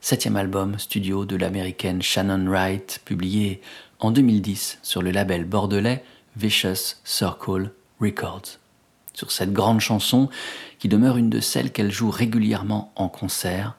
septième 0.01 0.37
album 0.37 0.79
studio 0.79 1.27
de 1.27 1.37
l'américaine 1.37 2.01
Shannon 2.01 2.47
Wright, 2.47 3.03
publié 3.05 3.61
en 3.99 4.11
2010 4.13 4.79
sur 4.83 5.03
le 5.03 5.11
label 5.11 5.45
bordelais 5.45 6.05
Vicious 6.37 6.97
Circle 7.05 7.71
Records. 8.01 8.59
Sur 9.13 9.31
cette 9.31 9.53
grande 9.53 9.81
chanson, 9.81 10.31
qui 10.79 10.89
demeure 10.89 11.19
une 11.19 11.29
de 11.29 11.41
celles 11.41 11.71
qu'elle 11.71 11.93
joue 11.93 12.11
régulièrement 12.11 12.93
en 12.97 13.09
concert, 13.09 13.77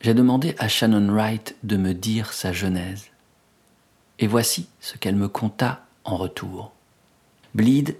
j'ai 0.00 0.14
demandé 0.14 0.54
à 0.58 0.68
Shannon 0.68 1.12
Wright 1.12 1.56
de 1.64 1.76
me 1.76 1.92
dire 1.92 2.32
sa 2.32 2.52
genèse. 2.52 3.06
Et 4.20 4.28
voici 4.28 4.68
ce 4.78 4.96
qu'elle 4.96 5.16
me 5.16 5.28
conta 5.28 5.86
en 6.04 6.16
retour. 6.16 6.72
Bleed, 7.54 7.96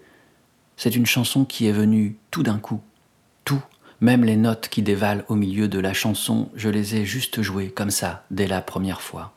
c'est 0.77 0.95
une 0.97 1.07
chanson 1.07 1.45
qui 1.45 1.67
est 1.67 1.73
venue 1.73 2.17
tout 2.31 2.43
d'un 2.43 2.59
coup. 2.59 2.81
Tout, 3.45 3.63
même 4.01 4.25
les 4.25 4.37
notes 4.37 4.69
qui 4.69 4.83
dévalent 4.83 5.25
au 5.29 5.35
milieu 5.35 5.69
de 5.69 5.79
la 5.79 5.93
chanson, 5.93 6.49
je 6.55 6.69
les 6.69 6.97
ai 6.97 7.05
juste 7.05 7.43
jouées 7.43 7.71
comme 7.71 7.91
ça, 7.91 8.25
dès 8.31 8.47
la 8.47 8.63
première 8.63 9.03
fois. 9.03 9.35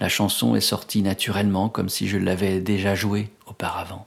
La 0.00 0.08
chanson 0.08 0.56
est 0.56 0.60
sortie 0.60 1.02
naturellement 1.02 1.68
comme 1.68 1.88
si 1.88 2.08
je 2.08 2.18
l'avais 2.18 2.60
déjà 2.60 2.94
jouée 2.94 3.30
auparavant. 3.46 4.06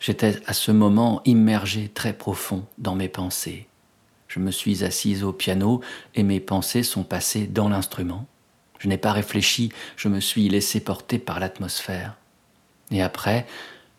J'étais 0.00 0.40
à 0.46 0.52
ce 0.52 0.72
moment 0.72 1.22
immergé 1.24 1.88
très 1.88 2.12
profond 2.12 2.64
dans 2.78 2.94
mes 2.94 3.08
pensées. 3.08 3.66
Je 4.28 4.40
me 4.40 4.50
suis 4.50 4.84
assise 4.84 5.22
au 5.22 5.32
piano 5.32 5.80
et 6.14 6.22
mes 6.22 6.40
pensées 6.40 6.82
sont 6.82 7.04
passées 7.04 7.46
dans 7.46 7.68
l'instrument. 7.68 8.26
Je 8.78 8.88
n'ai 8.88 8.96
pas 8.96 9.12
réfléchi, 9.12 9.70
je 9.96 10.08
me 10.08 10.20
suis 10.20 10.48
laissé 10.48 10.80
porter 10.80 11.18
par 11.18 11.38
l'atmosphère. 11.38 12.16
Et 12.90 13.02
après, 13.02 13.46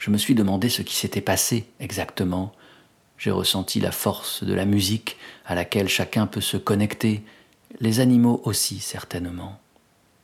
je 0.03 0.09
me 0.09 0.17
suis 0.17 0.35
demandé 0.35 0.67
ce 0.67 0.81
qui 0.81 0.97
s'était 0.97 1.21
passé 1.21 1.63
exactement. 1.79 2.51
J'ai 3.17 3.31
ressenti 3.31 3.79
la 3.79 3.93
force 3.93 4.43
de 4.43 4.53
la 4.53 4.65
musique 4.65 5.15
à 5.45 5.55
laquelle 5.55 5.87
chacun 5.87 6.27
peut 6.27 6.41
se 6.41 6.57
connecter, 6.57 7.23
les 7.79 8.01
animaux 8.01 8.41
aussi 8.43 8.79
certainement. 8.79 9.61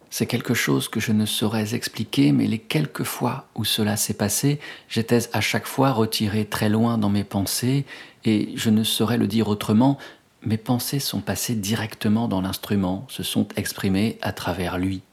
C'est 0.09 0.25
quelque 0.25 0.53
chose 0.53 0.89
que 0.89 0.99
je 0.99 1.13
ne 1.13 1.25
saurais 1.25 1.75
expliquer, 1.75 2.33
mais 2.33 2.45
les 2.45 2.59
quelques 2.59 3.05
fois 3.05 3.47
où 3.55 3.63
cela 3.63 3.95
s'est 3.95 4.15
passé, 4.15 4.59
j'étais 4.89 5.29
à 5.31 5.39
chaque 5.39 5.65
fois 5.65 5.91
retiré 5.91 6.43
très 6.43 6.67
loin 6.67 6.97
dans 6.97 7.07
mes 7.09 7.23
pensées, 7.23 7.85
et 8.25 8.51
je 8.55 8.69
ne 8.69 8.83
saurais 8.83 9.17
le 9.17 9.27
dire 9.27 9.47
autrement, 9.47 9.97
mes 10.43 10.57
pensées 10.57 10.99
sont 10.99 11.21
passées 11.21 11.55
directement 11.55 12.27
dans 12.27 12.41
l'instrument, 12.41 13.05
se 13.07 13.23
sont 13.23 13.47
exprimées 13.55 14.17
à 14.21 14.33
travers 14.33 14.77
lui. 14.77 15.03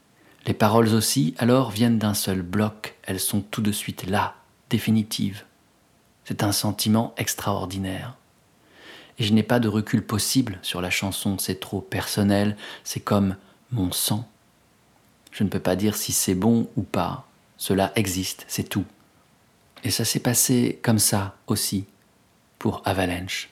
Les 0.45 0.53
paroles 0.53 0.93
aussi, 0.93 1.35
alors, 1.37 1.71
viennent 1.71 1.99
d'un 1.99 2.13
seul 2.13 2.41
bloc, 2.41 2.95
elles 3.03 3.21
sont 3.21 3.39
tout 3.39 3.61
de 3.61 3.71
suite 3.71 4.09
là, 4.09 4.36
définitives. 4.69 5.43
C'est 6.25 6.43
un 6.43 6.51
sentiment 6.51 7.13
extraordinaire. 7.17 8.15
et 9.19 9.23
je 9.23 9.33
n'ai 9.33 9.43
pas 9.43 9.59
de 9.59 9.67
recul 9.67 10.05
possible 10.05 10.59
sur 10.61 10.81
la 10.81 10.91
chanson, 10.91 11.39
c'est 11.39 11.59
trop 11.59 11.81
personnel, 11.81 12.55
c'est 12.83 12.99
comme 12.99 13.35
mon 13.71 13.91
sang. 13.91 14.27
Je 15.31 15.43
ne 15.43 15.49
peux 15.49 15.59
pas 15.59 15.75
dire 15.75 15.95
si 15.95 16.11
c'est 16.11 16.35
bon 16.35 16.69
ou 16.75 16.83
pas, 16.83 17.27
cela 17.57 17.91
existe, 17.95 18.45
c'est 18.47 18.69
tout. 18.69 18.85
Et 19.83 19.91
ça 19.91 20.05
s'est 20.05 20.19
passé 20.19 20.79
comme 20.83 20.99
ça 20.99 21.35
aussi 21.47 21.85
pour 22.59 22.81
Avalanche. 22.85 23.49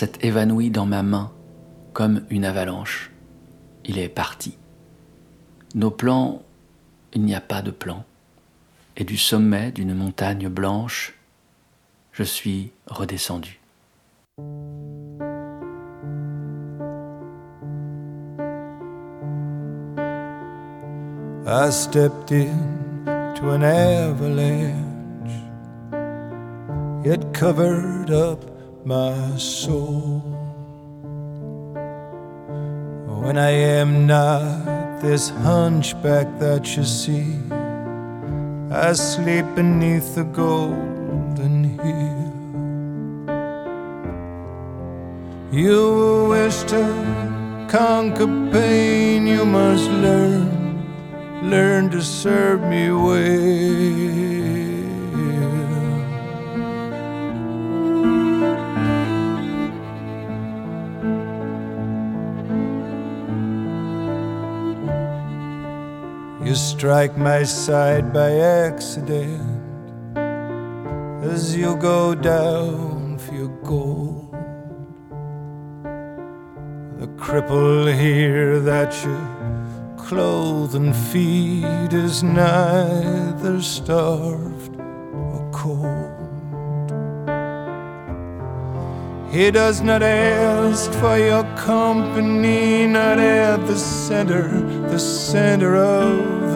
S'est 0.00 0.12
évanoui 0.22 0.70
dans 0.70 0.86
ma 0.86 1.02
main 1.02 1.30
comme 1.92 2.22
une 2.30 2.46
avalanche. 2.46 3.10
Il 3.84 3.98
est 3.98 4.08
parti. 4.08 4.56
Nos 5.74 5.90
plans, 5.90 6.40
il 7.12 7.20
n'y 7.22 7.34
a 7.34 7.40
pas 7.42 7.60
de 7.60 7.70
plan. 7.70 8.02
Et 8.96 9.04
du 9.04 9.18
sommet 9.18 9.72
d'une 9.72 9.92
montagne 9.92 10.48
blanche, 10.48 11.18
je 12.12 12.22
suis 12.22 12.72
redescendu. 12.86 13.60
I 21.46 21.70
stepped 21.70 22.32
in 22.32 23.04
an 23.06 23.62
avalanche. 23.62 24.74
It 27.04 27.20
covered 27.34 28.10
up 28.10 28.49
my 28.84 29.36
soul. 29.36 30.20
When 33.22 33.36
I 33.36 33.50
am 33.50 34.06
not 34.06 35.00
this 35.00 35.28
hunchback 35.28 36.26
that 36.38 36.76
you 36.76 36.84
see, 36.84 37.36
I 38.70 38.92
sleep 38.92 39.44
beneath 39.54 40.14
the 40.14 40.24
golden 40.24 41.78
hill. 41.78 42.20
You 45.52 46.28
wish 46.30 46.62
to 46.64 47.66
conquer 47.68 48.26
pain, 48.50 49.26
you 49.26 49.44
must 49.44 49.90
learn, 49.90 51.50
learn 51.50 51.90
to 51.90 52.00
serve 52.00 52.62
me 52.62 52.90
well. 52.90 54.29
Strike 66.80 67.14
my 67.18 67.42
side 67.42 68.10
by 68.10 68.30
accident 68.40 69.42
as 71.22 71.54
you 71.54 71.76
go 71.76 72.14
down 72.14 73.18
for 73.18 73.34
your 73.34 73.54
gold. 73.62 74.32
The 76.98 77.06
cripple 77.22 77.84
here 77.94 78.60
that 78.60 78.94
you 79.04 79.18
clothe 79.98 80.74
and 80.74 80.96
feed 80.96 81.92
is 81.92 82.22
neither 82.22 83.60
starved 83.60 84.74
or 84.78 85.50
cold. 85.52 86.16
He 89.30 89.50
does 89.50 89.82
not 89.82 90.02
ask 90.02 90.90
for 90.94 91.18
your 91.18 91.44
company, 91.58 92.86
not 92.86 93.18
at 93.18 93.66
the 93.66 93.76
center, 93.76 94.48
the 94.88 94.98
center 94.98 95.76
of 95.76 96.49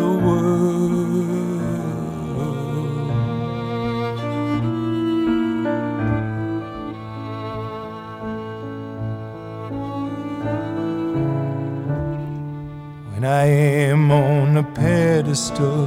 I 13.45 13.47
am 13.47 14.11
on 14.11 14.57
a 14.57 14.63
pedestal, 14.63 15.87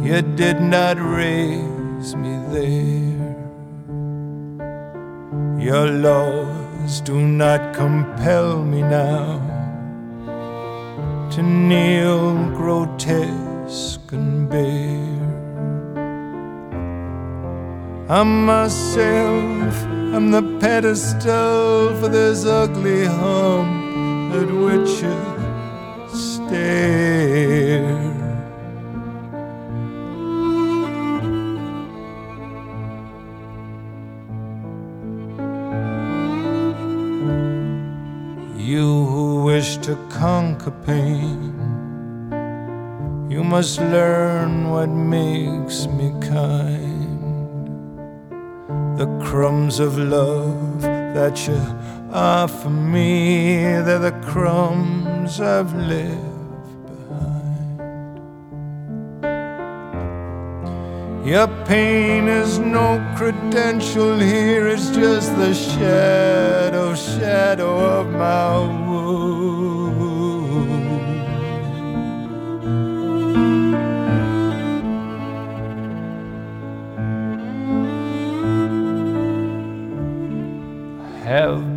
you 0.00 0.22
did 0.22 0.60
not 0.60 0.96
raise 1.00 2.14
me 2.14 2.34
there. 2.54 3.34
Your 5.58 5.88
laws 5.88 7.00
do 7.00 7.20
not 7.20 7.74
compel 7.74 8.62
me 8.62 8.82
now 8.82 9.49
to 11.30 11.42
kneel 11.42 12.34
grotesque 12.56 14.10
and 14.10 14.48
bare. 14.50 14.98
I'm 18.08 18.44
myself, 18.44 19.84
I'm 20.12 20.32
the 20.32 20.42
pedestal 20.58 21.96
for 22.00 22.08
this 22.08 22.44
ugly 22.44 23.04
hump 23.04 24.34
at 24.34 24.50
which 24.64 25.02
you 25.02 26.08
stare. 26.12 27.29
To 39.82 39.96
conquer 40.10 40.72
pain, 40.84 41.54
you 43.30 43.42
must 43.42 43.78
learn 43.80 44.68
what 44.68 44.88
makes 44.88 45.86
me 45.86 46.12
kind. 46.20 47.08
The 48.98 49.06
crumbs 49.24 49.78
of 49.80 49.96
love 49.96 50.82
that 50.82 51.46
you 51.48 51.56
offer 52.12 52.68
me, 52.68 53.80
they're 53.84 53.98
the 53.98 54.12
crumbs 54.20 55.40
I've 55.40 55.74
left 55.74 56.76
behind. 56.90 57.80
Your 61.26 61.48
pain 61.64 62.28
is 62.28 62.58
no 62.58 63.00
credential 63.16 64.18
here, 64.18 64.68
it's 64.68 64.90
just 64.90 65.34
the 65.36 65.54
shadow, 65.54 66.94
shadow 66.94 68.00
of 68.00 68.10
my 68.10 68.58
wound. 68.58 69.69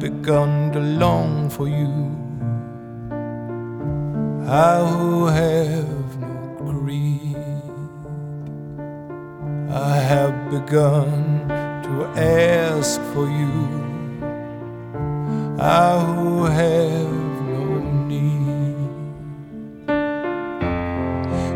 Begun 0.03 0.69
to 0.73 0.79
long 0.81 1.49
for 1.49 1.69
you. 1.69 1.93
I 4.45 4.85
who 4.85 5.27
have 5.27 6.19
no 6.19 6.33
greed, 6.59 7.37
I 9.71 9.95
have 10.11 10.35
begun 10.51 11.47
to 11.85 11.93
ask 12.19 12.99
for 13.13 13.27
you. 13.29 13.55
I 15.57 15.87
who 16.05 16.43
have 16.63 17.31
no 17.55 17.65
need. 18.11 18.75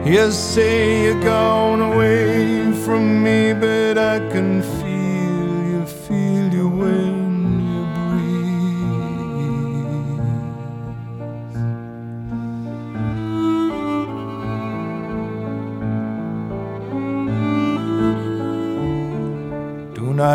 You 0.10 0.32
say 0.32 1.04
you're 1.04 1.22
gone 1.22 1.82
away 1.82 2.72
from 2.86 3.22
me, 3.26 3.52
but 3.52 3.98
I 3.98 4.20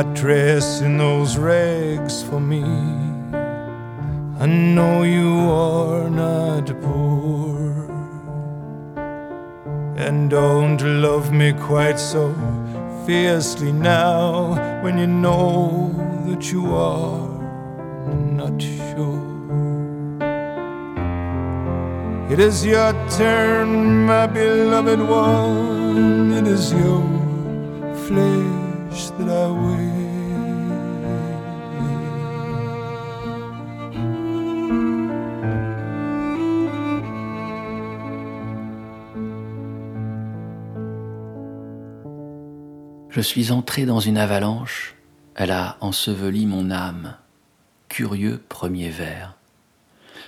dress 0.00 0.80
in 0.80 0.96
those 0.96 1.36
rags 1.36 2.22
for 2.22 2.40
me. 2.40 2.64
I 4.40 4.46
know 4.46 5.02
you 5.02 5.32
are 5.50 6.08
not 6.08 6.66
poor. 6.80 7.90
And 9.96 10.30
don't 10.30 10.80
love 11.02 11.30
me 11.30 11.52
quite 11.52 11.98
so 11.98 12.34
fiercely 13.06 13.70
now 13.70 14.54
when 14.82 14.96
you 14.96 15.06
know 15.06 15.92
that 16.26 16.50
you 16.50 16.74
are 16.74 17.28
not 18.40 18.56
sure. 18.62 19.22
It 22.32 22.40
is 22.40 22.64
your 22.64 22.92
turn, 23.18 24.06
my 24.06 24.26
beloved 24.26 25.00
one. 25.00 26.32
It 26.32 26.46
is 26.46 26.72
your 26.72 27.02
flesh 28.06 28.51
Je 43.14 43.20
suis 43.20 43.52
entré 43.52 43.84
dans 43.84 44.00
une 44.00 44.16
avalanche, 44.16 44.94
elle 45.34 45.50
a 45.50 45.76
enseveli 45.82 46.46
mon 46.46 46.70
âme. 46.70 47.14
Curieux 47.90 48.42
premier 48.48 48.88
vers. 48.88 49.36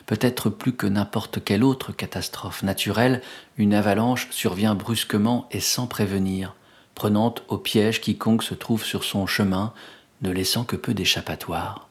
Peut-être 0.05 0.51
plus 0.51 0.75
que 0.75 0.87
n'importe 0.87 1.43
quelle 1.43 1.65
autre 1.65 1.93
catastrophe 1.93 2.63
naturelle, 2.63 3.23
une 3.57 3.73
avalanche 3.73 4.29
survient 4.31 4.75
brusquement 4.75 5.49
et 5.51 5.61
sans 5.61 5.87
prévenir, 5.87 6.57
prenant 6.95 7.35
au 7.49 7.57
piège 7.57 8.03
quiconque 8.03 8.43
se 8.43 8.53
trouve 8.53 8.85
sur 8.85 9.03
son 9.03 9.27
chemin, 9.27 9.73
ne 10.21 10.31
laissant 10.31 10.65
que 10.65 10.77
peu 10.77 10.93
d'échappatoire. 10.93 11.89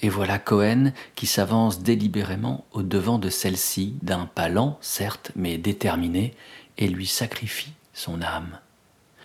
Et 0.00 0.08
voilà 0.08 0.38
Cohen 0.38 0.92
qui 1.14 1.26
s'avance 1.26 1.82
délibérément 1.82 2.64
au 2.72 2.82
devant 2.82 3.18
de 3.18 3.28
celle-ci, 3.28 3.98
d'un 4.00 4.24
pas 4.24 4.48
lent, 4.48 4.78
certes, 4.80 5.30
mais 5.36 5.58
déterminé, 5.58 6.34
et 6.78 6.88
lui 6.88 7.06
sacrifie 7.06 7.74
son 7.92 8.22
âme. 8.22 8.58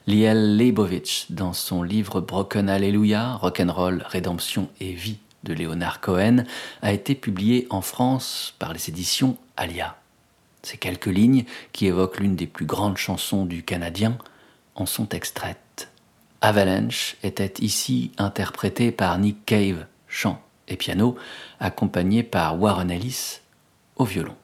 Liel 0.07 0.55
Leibovitch, 0.55 1.25
dans 1.31 1.51
son 1.51 1.83
livre 1.83 2.21
Broken 2.21 2.69
Hallelujah, 2.69 3.33
Rock'n'Roll, 3.33 4.05
Rédemption 4.07 4.69
et 4.79 4.93
Vie 4.93 5.19
de 5.43 5.53
Léonard 5.53 5.99
Cohen, 5.99 6.45
a 6.81 6.93
été 6.93 7.13
publié 7.13 7.67
en 7.69 7.81
France 7.81 8.55
par 8.57 8.71
les 8.71 8.87
éditions 8.87 9.35
Alia. 9.57 9.97
Ces 10.63 10.77
quelques 10.77 11.07
lignes, 11.07 11.43
qui 11.73 11.87
évoquent 11.87 12.21
l'une 12.21 12.37
des 12.37 12.47
plus 12.47 12.65
grandes 12.65 12.95
chansons 12.95 13.43
du 13.43 13.63
Canadien, 13.63 14.17
en 14.75 14.85
sont 14.85 15.09
extraites. 15.09 15.89
Avalanche 16.39 17.17
était 17.21 17.55
ici 17.59 18.11
interprété 18.17 18.93
par 18.93 19.19
Nick 19.19 19.45
Cave, 19.45 19.87
chant 20.07 20.41
et 20.69 20.77
piano, 20.77 21.17
accompagné 21.59 22.23
par 22.23 22.57
Warren 22.57 22.91
Ellis 22.91 23.41
au 23.97 24.05
violon. 24.05 24.37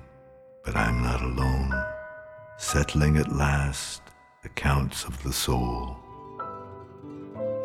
but 0.66 0.76
I'm 0.76 1.02
not 1.02 1.22
alone. 1.22 1.74
Settling 2.58 3.18
at 3.18 3.32
last 3.32 4.03
accounts 4.46 5.06
of 5.06 5.24
the 5.24 5.32
soul. 5.32 5.98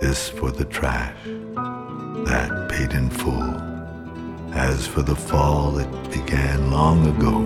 This 0.01 0.29
for 0.29 0.53
the 0.53 0.65
trash, 0.65 1.17
that 1.25 2.69
paid 2.71 2.93
in 2.93 3.11
full. 3.11 3.55
As 4.55 4.87
for 4.87 5.03
the 5.03 5.17
fall, 5.17 5.79
it 5.79 6.11
began 6.13 6.71
long 6.71 7.05
ago. 7.09 7.37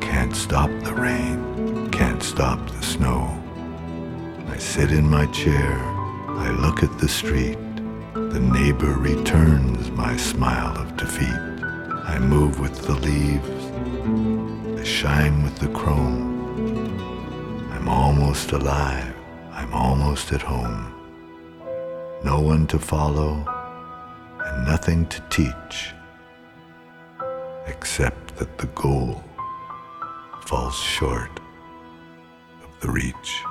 Can't 0.00 0.36
stop 0.36 0.68
the 0.84 0.92
rain, 0.92 1.90
can't 1.90 2.22
stop 2.22 2.58
the 2.70 2.82
snow. 2.82 3.42
I 4.48 4.58
sit 4.58 4.90
in 4.90 5.08
my 5.08 5.24
chair, 5.26 5.78
I 6.28 6.50
look 6.50 6.82
at 6.82 6.98
the 6.98 7.08
street. 7.08 7.58
The 8.12 8.40
neighbor 8.40 8.92
returns 8.92 9.90
my 9.92 10.16
smile 10.18 10.76
of 10.76 10.96
defeat. 10.98 11.40
I 12.12 12.18
move 12.18 12.60
with 12.60 12.82
the 12.82 12.96
leaves, 12.96 13.64
I 14.78 14.84
shine 14.84 15.42
with 15.42 15.58
the 15.58 15.68
chrome. 15.68 16.27
I'm 17.88 17.94
almost 17.94 18.52
alive, 18.52 19.14
I'm 19.50 19.72
almost 19.72 20.30
at 20.32 20.42
home. 20.42 20.92
No 22.22 22.38
one 22.38 22.66
to 22.66 22.78
follow, 22.78 23.42
and 24.44 24.66
nothing 24.66 25.06
to 25.06 25.22
teach, 25.30 25.94
except 27.66 28.36
that 28.36 28.58
the 28.58 28.66
goal 28.66 29.24
falls 30.42 30.76
short 30.76 31.40
of 32.62 32.78
the 32.80 32.90
reach. 32.90 33.42